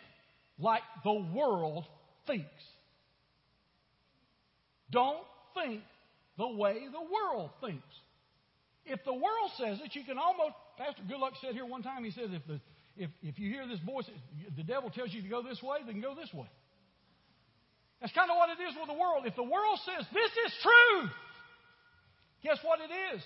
[0.58, 1.84] like the world
[2.26, 2.46] thinks.
[4.90, 5.18] Don't
[5.54, 5.82] think
[6.38, 7.92] the way the world thinks.
[8.86, 12.10] If the world says it, you can almost, Pastor Goodluck said here one time, he
[12.10, 12.60] says, if, the,
[12.96, 14.06] if, if you hear this voice,
[14.56, 16.48] the devil tells you to go this way, then go this way.
[18.00, 19.26] That's kind of what it is with the world.
[19.26, 21.10] If the world says, this is true,
[22.42, 23.22] guess what it is?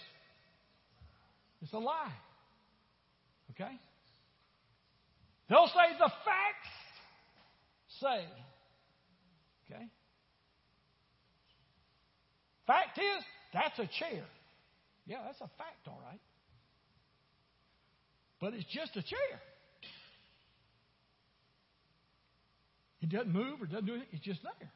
[1.61, 2.16] It's a lie.
[3.53, 3.79] Okay?
[5.48, 6.72] They'll say the facts
[8.01, 8.25] say.
[9.70, 9.85] Okay?
[12.73, 14.25] Fact is, that's a chair.
[15.07, 16.21] Yeah, that's a fact, all right.
[18.41, 19.41] But it's just a chair.
[23.03, 24.09] It doesn't move or doesn't do anything.
[24.13, 24.71] It's just there.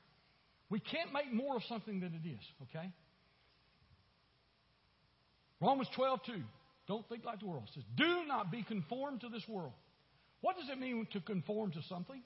[0.68, 2.90] We can't make more of something than it is, okay?
[5.62, 6.32] Romans 12, 2.
[6.88, 7.62] Don't think like the world.
[7.68, 9.72] It says, Do not be conformed to this world.
[10.42, 12.20] What does it mean to conform to something?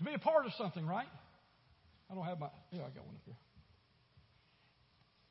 [0.00, 1.06] To be a part of something, right?
[2.10, 2.48] I don't have my.
[2.72, 3.36] Yeah, I got one up here.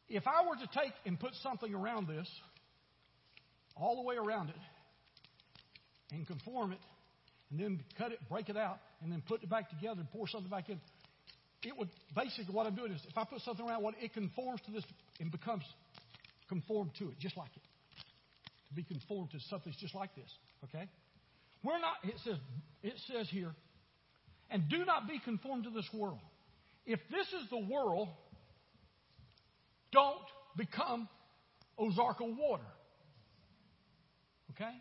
[0.10, 2.27] If I were to take and put something around this,
[3.75, 4.55] all the way around it,
[6.12, 6.79] and conform it,
[7.49, 10.27] and then cut it, break it out, and then put it back together and pour
[10.27, 10.79] something back in,
[11.63, 14.62] it would basically what I'm doing is if I put something around what it conforms
[14.67, 14.84] to this
[15.19, 15.63] and becomes
[16.47, 17.63] conformed to it, just like it.
[18.69, 20.29] To be conformed to something just like this.
[20.65, 20.88] Okay?
[21.63, 22.38] We're not it says
[22.84, 23.53] it says here,
[24.49, 26.19] and do not be conformed to this world.
[26.85, 28.09] If this is the world,
[29.91, 30.17] don't
[30.57, 31.07] become
[31.79, 32.63] Ozarka water.
[34.51, 34.71] Okay?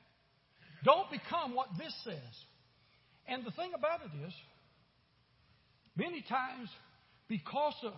[0.84, 2.44] Don't become what this says.
[3.26, 4.32] And the thing about it is,
[5.96, 6.68] many times,
[7.28, 7.92] because of,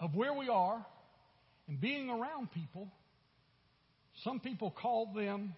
[0.00, 0.84] of where we are
[1.68, 2.88] and being around people,
[4.24, 5.54] some people call them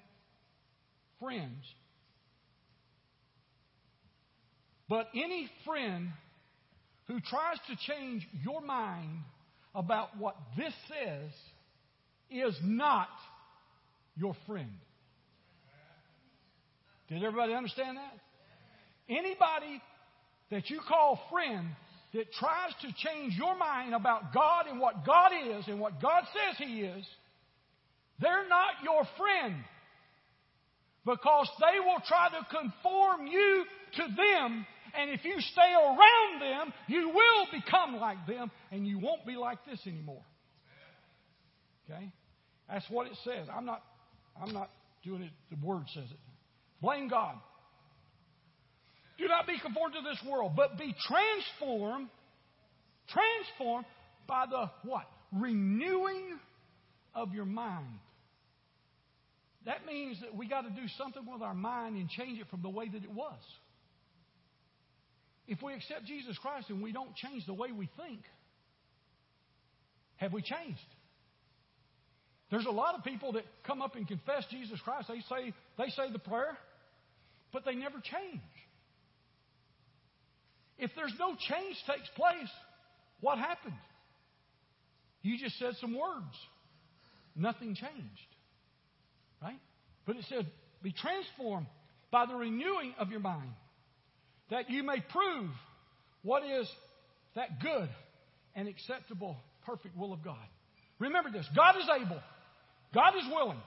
[1.20, 1.64] friends.
[4.92, 6.10] But any friend
[7.08, 9.20] who tries to change your mind
[9.74, 11.30] about what this says
[12.30, 13.08] is not
[14.18, 14.68] your friend.
[17.08, 18.12] Did everybody understand that?
[19.08, 19.80] Anybody
[20.50, 21.68] that you call friend
[22.12, 26.24] that tries to change your mind about God and what God is and what God
[26.34, 27.06] says He is,
[28.20, 29.54] they're not your friend.
[31.06, 33.64] Because they will try to conform you
[33.96, 34.66] to them
[34.98, 39.36] and if you stay around them, you will become like them, and you won't be
[39.36, 40.22] like this anymore.
[41.90, 42.12] Okay?
[42.68, 43.48] That's what it says.
[43.54, 43.82] I'm not,
[44.40, 44.70] I'm not
[45.04, 46.18] doing it, the word says it.
[46.80, 47.34] Blame God.
[49.18, 52.08] Do not be conformed to this world, but be transformed,
[53.08, 53.86] transformed
[54.26, 55.04] by the what?
[55.32, 56.38] Renewing
[57.14, 57.98] of your mind.
[59.64, 62.62] That means that we got to do something with our mind and change it from
[62.62, 63.38] the way that it was.
[65.52, 68.20] If we accept Jesus Christ and we don't change the way we think,
[70.16, 70.80] have we changed?
[72.50, 75.08] There's a lot of people that come up and confess Jesus Christ.
[75.08, 76.56] They say they say the prayer,
[77.52, 78.40] but they never change.
[80.78, 82.50] If there's no change takes place,
[83.20, 83.76] what happened?
[85.20, 86.34] You just said some words.
[87.36, 88.30] Nothing changed.
[89.42, 89.60] Right?
[90.06, 90.46] But it said,
[90.82, 91.66] be transformed
[92.10, 93.52] by the renewing of your mind
[94.50, 95.50] that you may prove
[96.22, 96.68] what is
[97.34, 97.88] that good
[98.54, 100.36] and acceptable, perfect will of God.
[100.98, 102.20] Remember this God is able,
[102.94, 103.60] God is willing.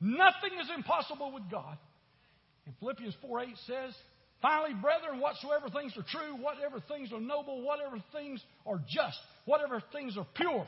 [0.00, 1.78] Nothing is impossible with God.
[2.66, 3.94] And Philippians 4 8 says,
[4.42, 9.82] Finally, brethren, whatsoever things are true, whatever things are noble, whatever things are just, whatever
[9.92, 10.66] things are pure,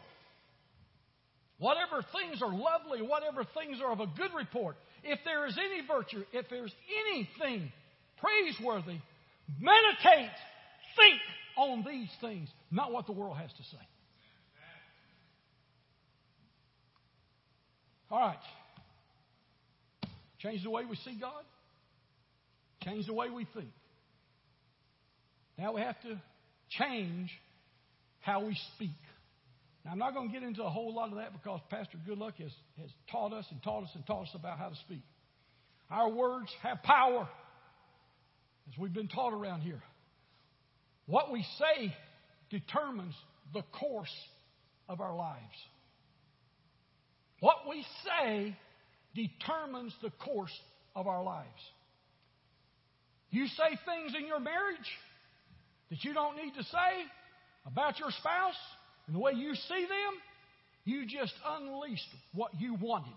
[1.58, 5.86] whatever things are lovely, whatever things are of a good report, if there is any
[5.86, 6.72] virtue, if there's
[7.12, 7.70] anything
[8.16, 8.98] praiseworthy,
[9.60, 10.30] meditate,
[10.96, 11.20] think
[11.56, 13.84] on these things, not what the world has to say.
[18.10, 18.38] All right.
[20.38, 21.44] Change the way we see God.
[22.84, 23.68] Change the way we think.
[25.58, 26.20] Now we have to
[26.70, 27.30] change
[28.20, 28.90] how we speak.
[29.84, 32.34] Now, I'm not going to get into a whole lot of that because Pastor Goodluck
[32.40, 35.02] has, has taught us and taught us and taught us about how to speak.
[35.90, 37.28] Our words have power,
[38.68, 39.82] as we've been taught around here.
[41.06, 41.94] What we say
[42.50, 43.14] determines
[43.54, 44.14] the course
[44.88, 45.42] of our lives.
[47.40, 48.56] What we say
[49.14, 50.56] determines the course
[50.94, 51.46] of our lives.
[53.30, 54.78] You say things in your marriage
[55.90, 57.04] that you don't need to say
[57.66, 58.54] about your spouse
[59.06, 60.14] and the way you see them,
[60.84, 63.16] you just unleashed what you wanted.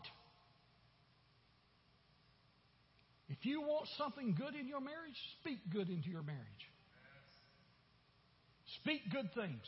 [3.32, 6.42] If you want something good in your marriage, speak good into your marriage.
[8.82, 9.62] Speak good things.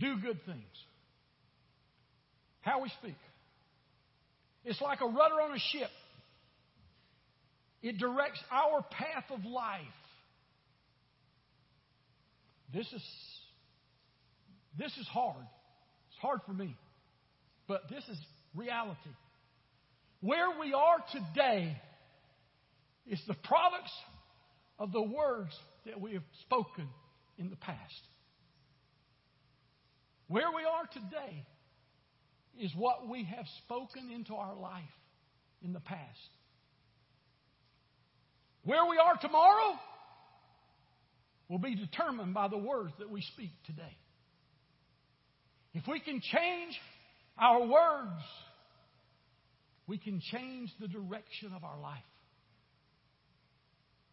[0.00, 0.84] Do good things.
[2.60, 3.16] How we speak.
[4.64, 5.90] It's like a rudder on a ship.
[7.80, 9.80] It directs our path of life.
[12.74, 13.02] This is
[14.76, 15.46] this is hard.
[16.08, 16.76] It's hard for me.
[17.68, 18.18] But this is
[18.54, 18.98] reality.
[20.20, 21.76] Where we are today
[23.08, 23.92] is the products
[24.78, 25.54] of the words
[25.86, 26.88] that we have spoken
[27.38, 27.78] in the past.
[30.28, 31.46] Where we are today
[32.60, 34.82] is what we have spoken into our life
[35.62, 36.30] in the past.
[38.64, 39.78] Where we are tomorrow
[41.48, 43.96] will be determined by the words that we speak today.
[45.72, 46.78] If we can change
[47.38, 48.22] our words,
[49.86, 52.02] we can change the direction of our life.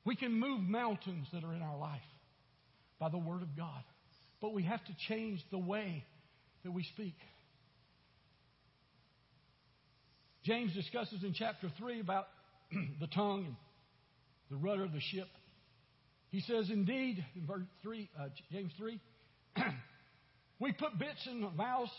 [0.06, 2.00] We can move mountains that are in our life
[3.00, 3.84] by the Word of God.
[4.40, 6.06] But we have to change the way
[6.64, 7.16] that we speak.
[10.44, 12.28] James discusses in chapter 3 about
[13.00, 13.56] the tongue and
[14.52, 15.28] the rudder of the ship.
[16.30, 19.00] He says, indeed, in verse 3, uh, James 3,
[20.60, 21.92] we put bits in the mouths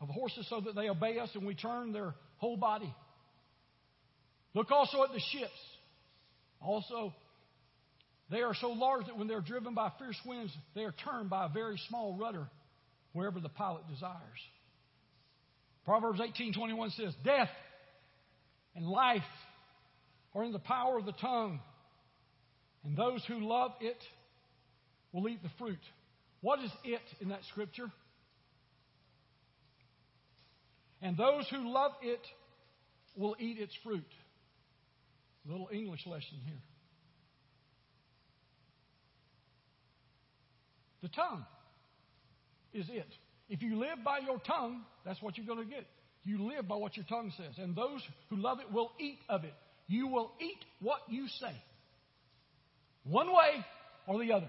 [0.00, 2.94] of horses so that they obey us and we turn their whole body.
[4.54, 5.50] Look also at the ships.
[6.62, 7.14] Also,
[8.30, 11.46] they are so large that when they're driven by fierce winds, they are turned by
[11.46, 12.48] a very small rudder
[13.12, 14.38] wherever the pilot desires.
[15.84, 17.50] Proverbs 18:21 says, "Death
[18.74, 19.22] and life
[20.34, 21.60] are in the power of the tongue,
[22.84, 24.00] and those who love it
[25.12, 25.82] will eat the fruit."
[26.40, 27.90] What is it in that scripture?
[31.02, 32.24] And those who love it
[33.16, 34.10] will eat its fruit.
[35.44, 36.62] Little English lesson here.
[41.02, 41.44] The tongue
[42.72, 43.08] is it.
[43.48, 45.86] If you live by your tongue, that's what you're going to get.
[46.24, 47.58] You live by what your tongue says.
[47.58, 49.54] And those who love it will eat of it.
[49.88, 51.52] You will eat what you say.
[53.04, 53.64] One way
[54.06, 54.48] or the other.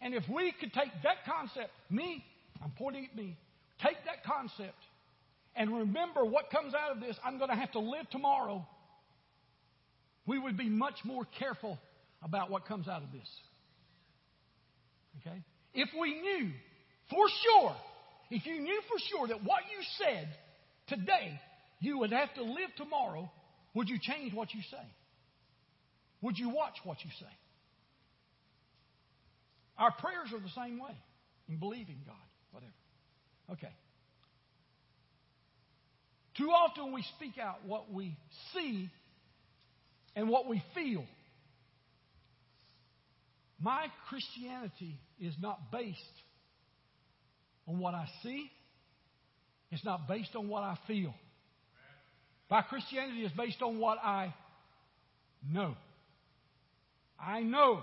[0.00, 2.24] And if we could take that concept, me,
[2.62, 3.36] I'm pointing at me,
[3.82, 4.78] take that concept
[5.58, 8.64] and remember what comes out of this, I'm going to have to live tomorrow,
[10.24, 11.78] we would be much more careful
[12.22, 13.28] about what comes out of this.
[15.20, 15.42] Okay?
[15.74, 16.50] If we knew
[17.10, 17.76] for sure,
[18.30, 20.28] if you knew for sure that what you said
[20.88, 21.40] today,
[21.80, 23.30] you would have to live tomorrow,
[23.74, 24.86] would you change what you say?
[26.22, 27.32] Would you watch what you say?
[29.78, 30.94] Our prayers are the same way
[31.48, 32.16] in believing God,
[32.50, 32.72] whatever.
[33.52, 33.72] Okay.
[36.36, 38.16] Too often we speak out what we
[38.52, 38.90] see
[40.16, 41.04] and what we feel.
[43.60, 45.98] My Christianity is not based
[47.66, 48.50] on what I see,
[49.70, 51.14] it's not based on what I feel.
[52.50, 54.34] My Christianity is based on what I
[55.46, 55.74] know.
[57.20, 57.80] I know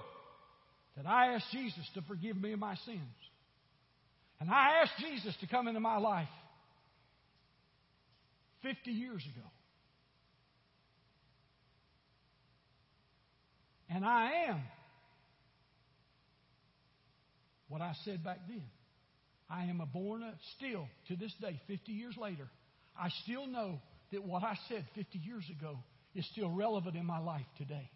[0.98, 3.00] that I asked Jesus to forgive me of my sins.
[4.40, 6.28] And I asked Jesus to come into my life
[8.64, 9.48] 50 years ago.
[13.90, 14.62] And I am
[17.68, 18.64] what I said back then.
[19.50, 20.24] I am a born,
[20.58, 22.48] still to this day, 50 years later,
[23.00, 23.80] I still know
[24.12, 25.78] that what I said 50 years ago
[26.16, 27.90] is still relevant in my life today.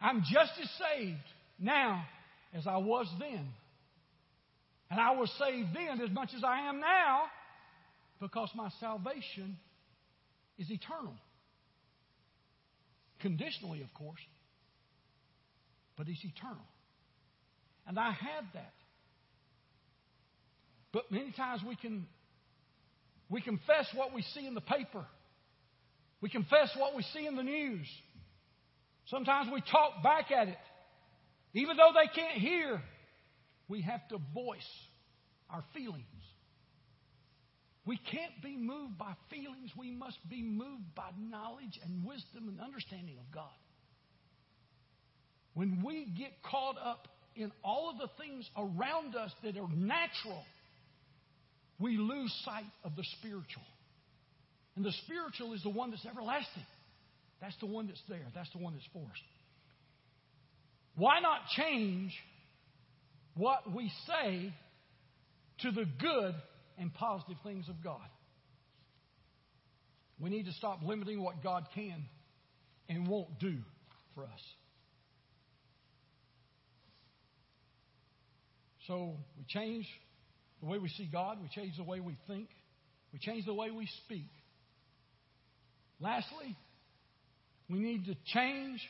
[0.00, 1.18] I'm just as saved
[1.58, 2.04] now
[2.52, 3.46] as I was then.
[4.90, 7.22] And I was saved then as much as I am now
[8.20, 9.56] because my salvation
[10.58, 11.14] is eternal.
[13.20, 14.20] Conditionally, of course,
[15.96, 16.66] but it's eternal.
[17.86, 18.72] And I had that.
[20.92, 22.06] But many times we can
[23.30, 25.04] we confess what we see in the paper.
[26.20, 27.86] We confess what we see in the news.
[29.06, 30.58] Sometimes we talk back at it.
[31.54, 32.80] Even though they can't hear,
[33.68, 34.60] we have to voice
[35.50, 36.04] our feelings.
[37.84, 39.70] We can't be moved by feelings.
[39.76, 43.50] We must be moved by knowledge and wisdom and understanding of God.
[45.54, 50.42] When we get caught up in all of the things around us that are natural,
[51.78, 53.62] we lose sight of the spiritual.
[54.76, 56.66] And the spiritual is the one that's everlasting.
[57.40, 58.26] That's the one that's there.
[58.34, 59.20] That's the one that's for us.
[60.94, 62.12] Why not change
[63.36, 64.52] what we say
[65.60, 66.34] to the good
[66.78, 68.00] and positive things of God?
[70.20, 72.04] We need to stop limiting what God can
[72.88, 73.56] and won't do
[74.14, 74.40] for us.
[78.86, 79.86] So we change
[80.60, 82.48] the way we see God, we change the way we think,
[83.12, 84.28] we change the way we speak.
[86.00, 86.56] Lastly,
[87.68, 88.80] we need to change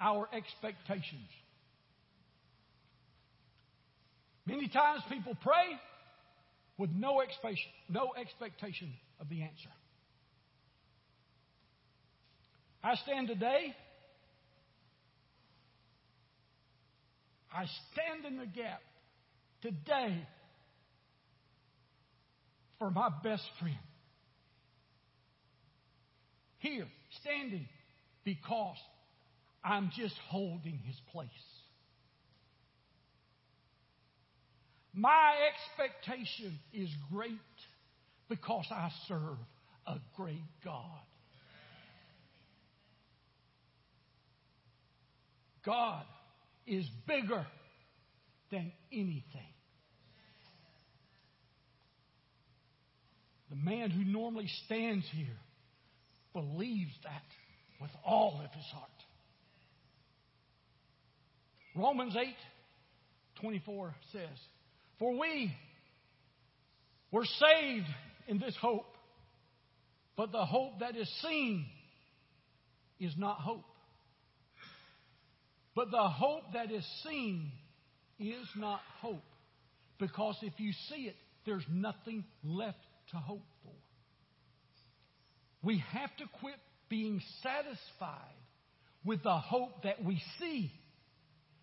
[0.00, 1.28] our expectations.
[4.46, 5.78] Many times people pray
[6.76, 9.70] with no expectation, no expectation of the answer.
[12.82, 13.74] I stand today.
[17.50, 18.82] I stand in the gap
[19.64, 20.26] today
[22.78, 23.78] for my best friend.
[26.58, 26.86] Here,
[27.22, 27.66] standing,
[28.24, 28.76] because
[29.64, 31.28] I'm just holding his place.
[34.92, 37.30] My expectation is great
[38.28, 39.38] because I serve
[39.86, 41.00] a great God.
[45.64, 46.04] God
[46.66, 47.46] is bigger
[48.50, 49.53] than anything.
[53.54, 55.36] The man who normally stands here
[56.32, 57.22] believes that
[57.80, 58.90] with all of his heart.
[61.76, 62.34] Romans 8
[63.40, 64.38] 24 says,
[64.98, 65.54] For we
[67.12, 67.86] were saved
[68.26, 68.92] in this hope,
[70.16, 71.66] but the hope that is seen
[72.98, 73.64] is not hope.
[75.76, 77.52] But the hope that is seen
[78.18, 79.22] is not hope.
[80.00, 82.78] Because if you see it, there's nothing left
[83.14, 83.72] to hope for.
[85.62, 86.56] We have to quit
[86.88, 88.18] being satisfied
[89.04, 90.70] with the hope that we see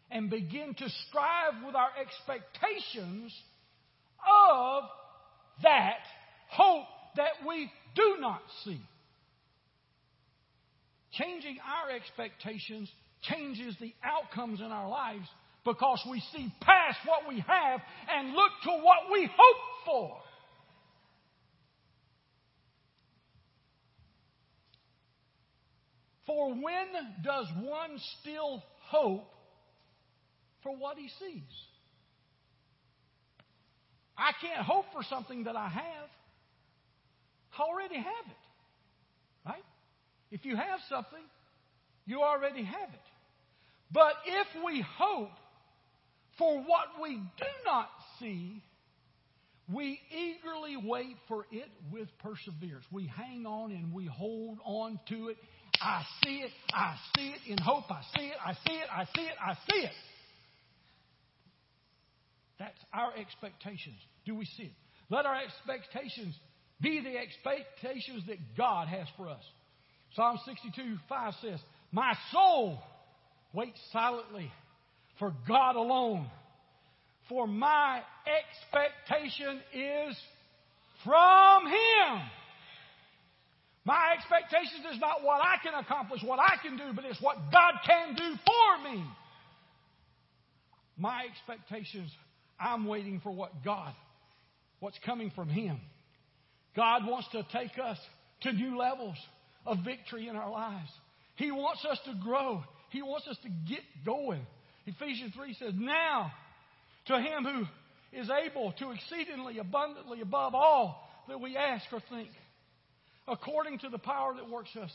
[0.10, 3.34] and begin to strive with our expectations
[4.20, 4.84] of
[5.64, 6.00] that
[6.50, 6.86] hope
[7.16, 8.82] that we do not see.
[11.14, 12.90] Changing our expectations
[13.22, 15.28] changes the outcomes in our lives
[15.64, 17.82] because we see past what we have
[18.14, 20.18] and look to what we hope for.
[26.26, 26.88] For when
[27.24, 29.28] does one still hope
[30.64, 31.42] for what he sees?
[34.18, 36.10] I can't hope for something that I have.
[37.58, 39.48] I already have it.
[39.48, 39.64] Right?
[40.32, 41.24] If you have something,
[42.06, 43.00] you already have it.
[43.92, 45.32] But if we hope
[46.38, 48.64] for what we do not see,
[49.72, 52.86] we eagerly wait for it with perseverance.
[52.92, 55.38] We hang on and we hold on to it
[55.82, 56.52] I see it.
[56.74, 57.90] I see it in hope.
[57.90, 58.38] I see it.
[58.46, 58.88] I see it.
[58.92, 59.36] I see it.
[59.42, 59.92] I see it.
[62.60, 63.98] That's our expectations.
[64.26, 64.72] Do we see it?
[65.10, 66.36] Let our expectations
[66.80, 69.42] be the expectations that God has for us.
[70.16, 71.60] Psalm 62 5 says,
[71.92, 72.80] My soul
[73.54, 74.52] waits silently
[75.18, 76.28] for God alone,
[77.28, 80.16] for my expectation is
[81.04, 82.22] from Him.
[83.84, 87.38] My expectations is not what I can accomplish, what I can do, but it's what
[87.52, 89.04] God can do for me.
[90.98, 92.12] My expectations,
[92.60, 93.94] I'm waiting for what God,
[94.80, 95.80] what's coming from Him.
[96.76, 97.98] God wants to take us
[98.42, 99.18] to new levels
[99.66, 100.90] of victory in our lives.
[101.36, 102.64] He wants us to grow.
[102.92, 104.46] He wants us to get going.
[104.86, 106.32] Ephesians 3 says, Now
[107.08, 112.30] to Him who is able to exceedingly abundantly above all that we ask or think,
[113.32, 114.92] according to the power that works us.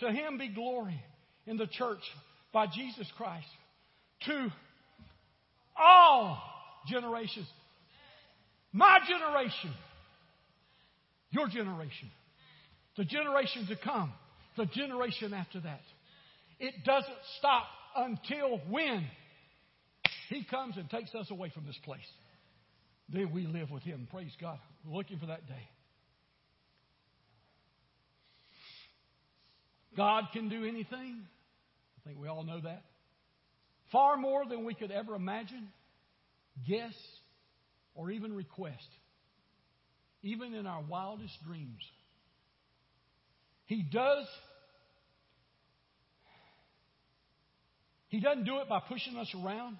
[0.00, 1.00] To him be glory
[1.46, 2.02] in the church
[2.52, 3.46] by Jesus Christ
[4.26, 4.48] to
[5.78, 6.42] all
[6.88, 7.46] generations.
[8.72, 9.72] My generation,
[11.30, 12.10] your generation,
[12.96, 14.12] the generation to come,
[14.56, 15.80] the generation after that.
[16.58, 17.64] It doesn't stop
[17.96, 19.06] until when
[20.28, 22.00] He comes and takes us away from this place.
[23.08, 24.06] Then we live with Him.
[24.10, 24.58] Praise God.
[24.86, 25.68] Looking for that day.
[29.96, 31.22] God can do anything.
[31.98, 32.82] I think we all know that.
[33.92, 35.68] Far more than we could ever imagine,
[36.66, 36.94] guess,
[37.94, 38.86] or even request.
[40.22, 41.82] Even in our wildest dreams.
[43.66, 44.26] He does.
[48.08, 49.78] He doesn't do it by pushing us around,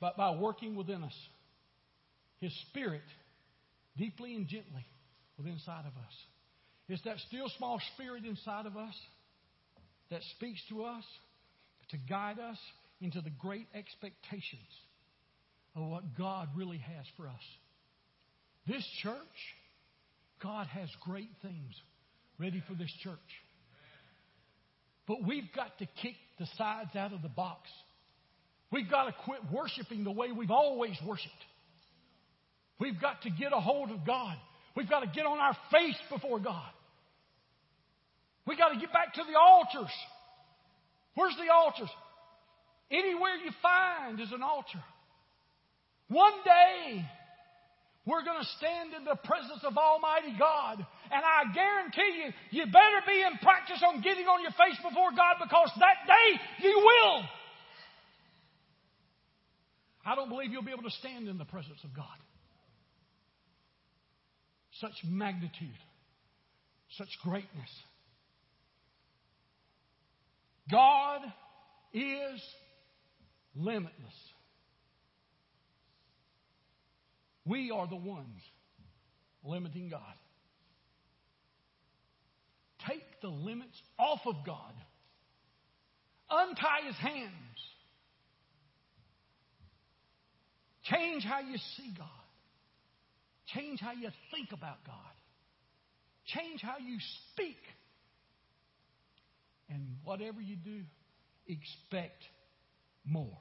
[0.00, 1.14] but by working within us.
[2.40, 3.02] His Spirit,
[3.96, 4.86] deeply and gently,
[5.36, 6.14] within inside of us.
[6.88, 8.94] It's that still small spirit inside of us
[10.10, 11.04] that speaks to us
[11.90, 12.58] to guide us
[13.00, 14.60] into the great expectations
[15.76, 17.42] of what God really has for us.
[18.66, 19.16] This church,
[20.42, 21.74] God has great things
[22.38, 23.18] ready for this church.
[25.06, 27.68] But we've got to kick the sides out of the box.
[28.70, 31.32] We've got to quit worshiping the way we've always worshiped.
[32.78, 34.36] We've got to get a hold of God.
[34.76, 36.70] We've got to get on our face before God.
[38.48, 39.92] We've got to get back to the altars.
[41.14, 41.90] Where's the altars?
[42.90, 44.80] Anywhere you find is an altar.
[46.08, 47.04] One day,
[48.06, 50.80] we're going to stand in the presence of Almighty God.
[51.12, 55.12] And I guarantee you, you better be in practice on getting on your face before
[55.12, 57.22] God because that day you will.
[60.06, 62.16] I don't believe you'll be able to stand in the presence of God.
[64.80, 65.76] Such magnitude,
[66.96, 67.68] such greatness.
[70.70, 71.20] God
[71.92, 72.40] is
[73.54, 73.94] limitless.
[77.44, 78.42] We are the ones
[79.44, 80.02] limiting God.
[82.86, 84.72] Take the limits off of God.
[86.30, 87.32] Untie his hands.
[90.84, 92.06] Change how you see God.
[93.54, 94.94] Change how you think about God.
[96.26, 96.98] Change how you
[97.32, 97.56] speak.
[99.68, 100.80] And whatever you do,
[101.46, 102.22] expect
[103.04, 103.38] more.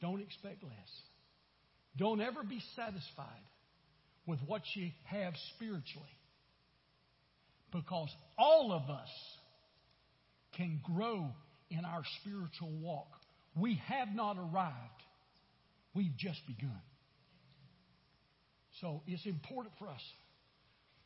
[0.00, 0.72] Don't expect less.
[1.96, 3.26] Don't ever be satisfied
[4.26, 6.06] with what you have spiritually.
[7.72, 9.08] Because all of us
[10.56, 11.30] can grow
[11.70, 13.08] in our spiritual walk.
[13.56, 15.02] We have not arrived,
[15.94, 16.80] we've just begun.
[18.80, 20.02] So it's important for us.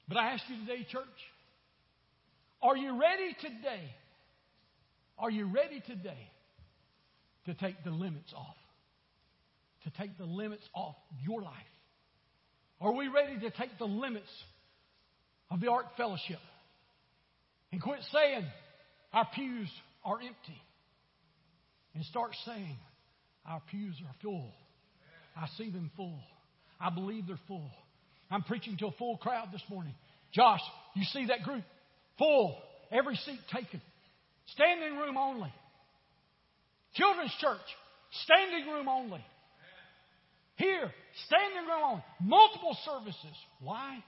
[0.09, 1.05] But I ask you today, church,
[2.63, 3.83] are you ready today?
[5.19, 6.31] Are you ready today
[7.47, 8.57] to take the limits off?
[9.85, 11.55] To take the limits off your life?
[12.81, 14.31] Are we ready to take the limits
[15.51, 16.39] of the Ark Fellowship
[17.73, 18.45] and quit saying
[19.13, 19.69] our pews
[20.05, 20.63] are empty
[21.95, 22.77] and start saying
[23.47, 24.53] our pews are full?
[25.37, 26.21] I see them full.
[26.81, 27.71] I believe they're full.
[28.31, 29.95] I'm preaching to a full crowd this morning.
[30.33, 30.61] Josh,
[30.95, 31.65] you see that group?
[32.19, 32.57] Full.
[32.91, 33.81] Every seat taken.
[34.47, 35.53] Standing room only.
[36.95, 37.59] Children's church.
[38.25, 39.25] Standing room only.
[40.57, 40.91] Here,
[41.27, 42.05] standing room only.
[42.21, 43.37] Multiple services.
[43.61, 44.03] Why?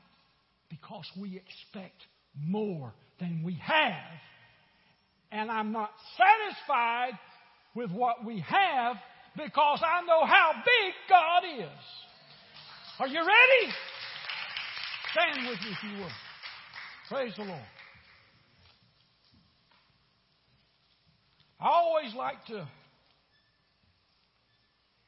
[0.68, 2.02] Because we expect
[2.38, 4.18] more than we have.
[5.30, 7.18] And I'm not satisfied
[7.74, 8.96] with what we have
[9.36, 11.84] because I know how big God is.
[12.98, 13.72] Are you ready?
[15.12, 16.10] Stand with me if you will.
[17.08, 17.60] Praise the Lord.
[21.60, 22.66] I always like to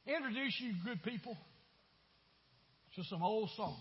[0.07, 1.35] introduce you, good people,
[2.97, 3.79] to some old songs.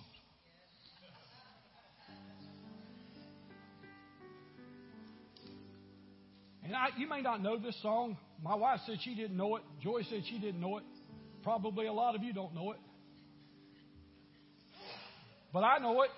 [6.64, 8.18] And I, you may not know this song.
[8.42, 9.64] My wife said she didn't know it.
[9.84, 10.84] Joy said she didn't know it.
[11.44, 12.80] Probably a lot of you don't know it.
[15.52, 16.12] But I know it.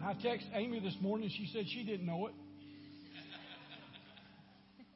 [0.00, 1.30] And I texted Amy this morning.
[1.30, 2.34] She said she didn't know it.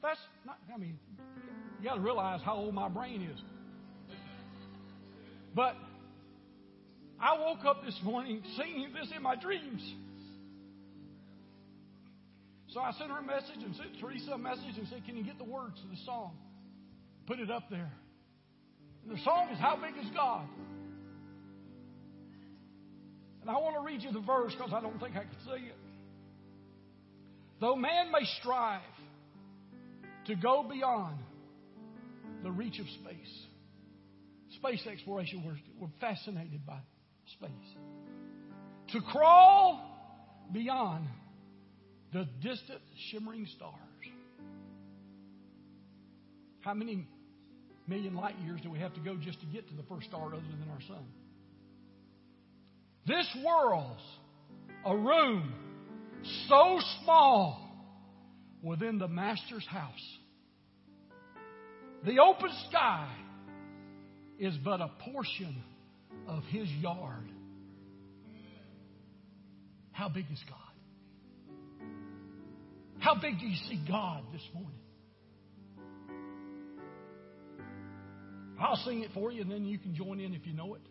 [0.03, 0.99] That's not, I mean,
[1.80, 3.40] you got to realize how old my brain is.
[5.55, 5.74] But
[7.20, 9.82] I woke up this morning singing this in my dreams.
[12.68, 15.24] So I sent her a message and sent Teresa a message and said, Can you
[15.24, 16.36] get the words to the song?
[17.26, 17.90] Put it up there.
[19.03, 20.46] And the song is How Big is God?
[23.40, 25.64] And I want to read you the verse because I don't think I can say
[25.66, 25.76] it.
[27.61, 28.80] Though man may strive
[30.28, 31.18] to go beyond
[32.44, 33.46] the reach of space,
[34.56, 36.78] space exploration, we're, we're fascinated by
[37.34, 37.50] space.
[38.92, 39.82] To crawl
[40.52, 41.06] beyond
[42.12, 43.74] the distant shimmering stars.
[46.60, 47.06] How many
[47.86, 50.26] million light years do we have to go just to get to the first star
[50.26, 51.04] other than our sun?
[53.06, 54.02] This world's
[54.84, 55.54] a room
[56.48, 57.68] so small
[58.62, 60.17] within the Master's house.
[62.05, 63.09] The open sky
[64.38, 65.62] is but a portion
[66.26, 67.30] of His yard.
[69.92, 70.59] How big is God?
[73.01, 74.72] How big do you see God this morning?
[78.61, 80.82] I'll sing it for you, and then you can join in if you know it.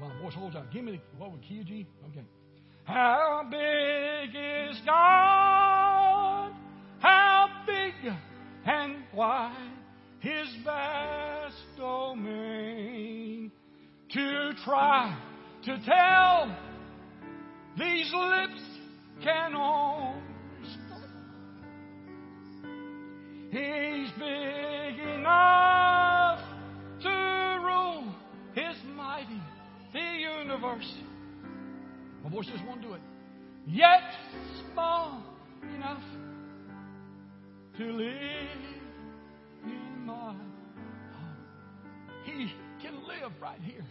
[0.00, 0.70] My voice holds out.
[0.72, 1.86] Give me the, what would key G?
[2.10, 2.24] Okay.
[2.84, 6.52] How big is God?
[6.98, 8.12] How big
[8.64, 9.72] and wide
[10.20, 13.50] His vast domain?
[14.12, 15.18] To try
[15.64, 16.56] to tell
[17.78, 18.62] these lips
[19.22, 20.20] can only
[23.50, 26.40] He's big enough
[27.02, 28.14] to rule
[28.54, 29.40] His mighty
[29.92, 30.90] the universe.
[32.24, 33.00] My voice just won't do it.
[33.66, 34.02] Yet
[34.72, 35.22] small
[35.74, 36.02] enough
[37.82, 38.14] to live
[39.64, 40.34] in my.
[42.24, 43.84] He can live right here.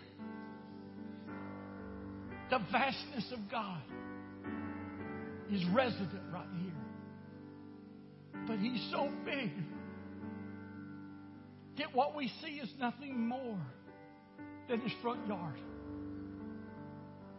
[2.49, 3.81] The vastness of God
[5.51, 6.71] is resident right here.
[8.47, 9.51] But He's so big
[11.77, 13.59] that what we see is nothing more
[14.69, 15.59] than His front yard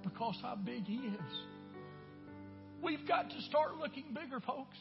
[0.03, 1.35] because how big He is.
[2.83, 4.77] We've got to start looking bigger, folks.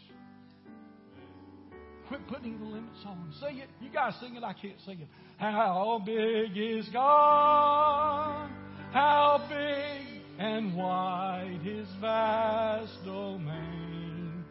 [2.12, 3.32] Quit putting the limits on.
[3.39, 3.70] Sing it.
[3.80, 4.43] You guys sing it.
[4.43, 5.07] I can't sing it.
[5.38, 8.49] How big is God?
[8.91, 14.43] How big and wide His vast domain.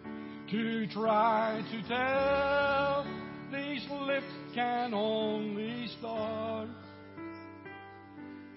[0.50, 3.06] To try to tell
[3.52, 6.70] these lips can only start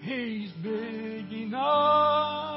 [0.00, 2.53] He's big enough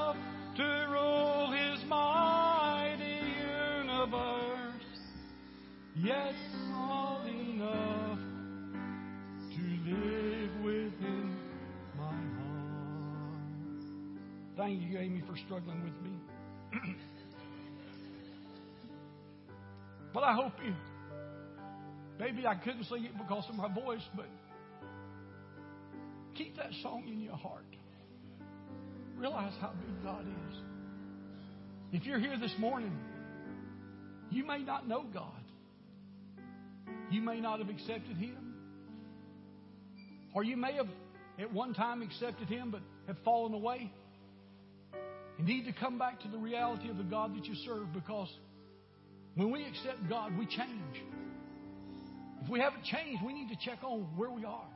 [7.28, 8.20] enough
[9.56, 11.38] to live within
[11.98, 13.44] my heart.
[14.58, 16.12] Thank you, Amy, for struggling with me.
[20.14, 20.74] but I hope you,
[22.20, 24.28] maybe I couldn't sing it because of my voice, but
[26.38, 27.66] Keep that song in your heart.
[29.18, 30.58] Realize how big God is.
[31.92, 32.96] If you're here this morning,
[34.30, 35.32] you may not know God.
[37.10, 38.56] You may not have accepted Him.
[40.34, 40.88] Or you may have
[41.40, 43.92] at one time accepted Him but have fallen away.
[45.38, 48.28] You need to come back to the reality of the God that you serve because
[49.36, 51.04] when we accept God, we change.
[52.44, 54.68] If we haven't changed, we need to check on where we are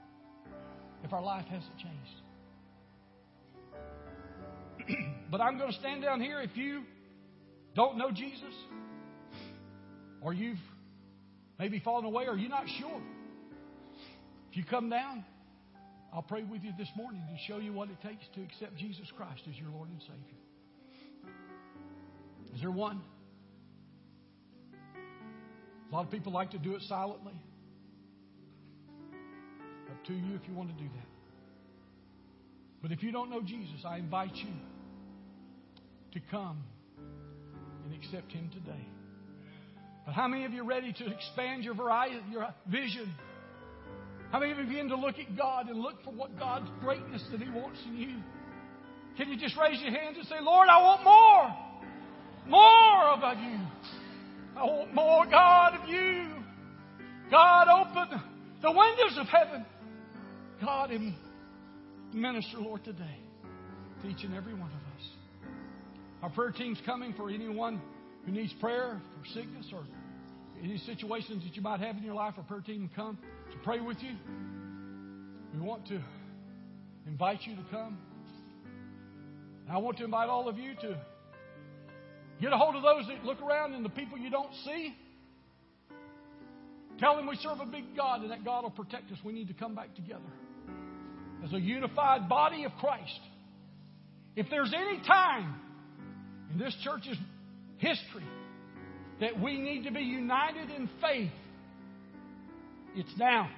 [1.04, 2.22] if our life hasn't changed.
[5.32, 6.84] but I'm going to stand down here if you
[7.76, 8.54] don't know Jesus,
[10.22, 10.60] or you've
[11.62, 13.02] maybe fallen away, or you're not sure.
[14.50, 15.24] If you come down,
[16.12, 19.06] I'll pray with you this morning to show you what it takes to accept Jesus
[19.16, 20.40] Christ as your Lord and Savior.
[22.56, 23.00] Is there one?
[25.92, 27.34] A lot of people like to do it silently
[29.92, 31.08] Up to you if you want to do that.
[32.82, 34.54] But if you don't know Jesus, I invite you
[36.14, 36.64] to come
[37.86, 38.88] and accept Him today.
[40.06, 43.14] But how many of you are ready to expand your variety, your vision?
[44.32, 47.24] How many of you begin to look at God and look for what God's greatness
[47.32, 48.18] that He wants in you?
[49.18, 51.56] Can you just raise your hands and say, Lord, I want more.
[52.48, 53.60] More of you.
[54.56, 56.28] I want more, God, of you.
[57.30, 58.22] God, open
[58.62, 59.66] the windows of heaven
[60.62, 60.92] God
[62.14, 63.18] minister, Lord, today
[64.02, 65.08] to each and every one of us.
[66.22, 67.82] Our prayer team's coming for anyone
[68.26, 69.84] who needs prayer for sickness or
[70.64, 72.36] any situations that you might have in your life.
[72.38, 73.18] Our prayer team will come
[73.52, 74.16] to pray with you.
[75.54, 76.02] We want to
[77.08, 77.98] invite you to come.
[79.70, 80.98] I want to invite all of you to
[82.42, 84.96] Get a hold of those that look around and the people you don't see.
[87.00, 89.20] Tell them we serve a big God and that God will protect us.
[89.24, 90.22] We need to come back together
[91.46, 93.20] as a unified body of Christ.
[94.36, 95.56] If there's any time
[96.52, 97.18] in this church's
[97.82, 98.26] history
[99.20, 101.32] that we need to be united in faith,
[102.96, 103.50] it's now.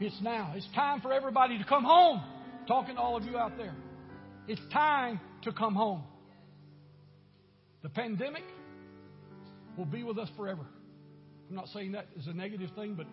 [0.00, 0.54] It's now.
[0.56, 2.22] It's time for everybody to come home.
[2.66, 3.74] talking to all of you out there.
[4.48, 6.02] It's time to come home.
[7.82, 8.44] The pandemic
[9.76, 10.62] will be with us forever.
[11.48, 13.06] I'm not saying that is a negative thing, but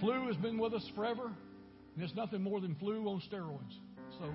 [0.00, 1.30] flu has been with us forever,
[1.94, 3.72] and it's nothing more than flu on steroids.
[4.18, 4.30] So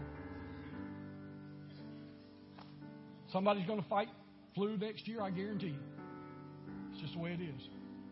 [3.31, 4.07] somebody's going to fight
[4.55, 5.79] flu next year, I guarantee you.
[6.91, 7.61] It's just the way it is.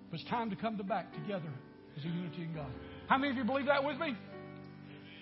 [0.10, 1.52] But it's time to come to back together
[1.98, 2.72] as a unity in God.
[3.08, 4.16] How many of you believe that with me?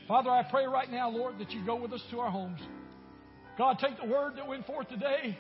[0.08, 2.62] Father, I pray right now, Lord, that you go with us to our homes.
[3.58, 5.38] God, take the word that went forth today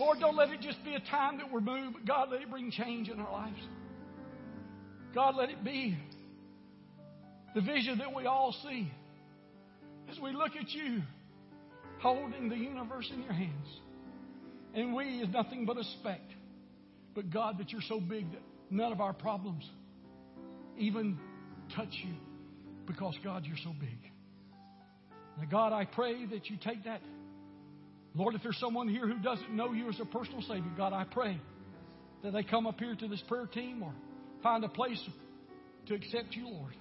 [0.00, 2.50] Lord, don't let it just be a time that we're moved, but God, let it
[2.50, 3.60] bring change in our lives.
[5.14, 5.98] God, let it be
[7.54, 8.90] the vision that we all see
[10.10, 11.02] as we look at you
[12.00, 13.66] holding the universe in your hands.
[14.74, 16.20] And we is nothing but a speck.
[17.14, 19.68] But God, that you're so big that none of our problems
[20.78, 21.18] even
[21.74, 22.14] touch you
[22.86, 23.98] because, God, you're so big.
[25.38, 27.00] Now, God, I pray that you take that
[28.14, 31.04] Lord, if there's someone here who doesn't know you as a personal Savior, God, I
[31.04, 31.40] pray
[32.22, 33.92] that they come up here to this prayer team or
[34.42, 35.00] find a place
[35.86, 36.74] to accept you, Lord.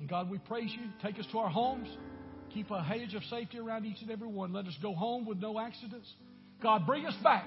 [0.00, 0.90] And God, we praise you.
[1.00, 1.88] Take us to our homes.
[2.52, 4.52] Keep a hedge of safety around each and every one.
[4.52, 6.12] Let us go home with no accidents.
[6.62, 7.44] God, bring us back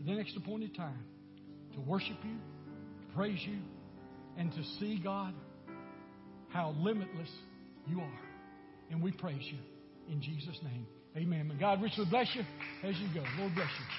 [0.00, 1.04] at the next appointed time
[1.74, 3.58] to worship you, to praise you,
[4.36, 5.34] and to see, God,
[6.48, 7.30] how limitless
[7.88, 8.20] you are.
[8.90, 9.58] And we praise you
[10.12, 10.86] in Jesus' name.
[11.16, 11.48] Amen.
[11.48, 12.42] May God richly bless you
[12.82, 13.24] as you go.
[13.38, 13.96] Lord bless you.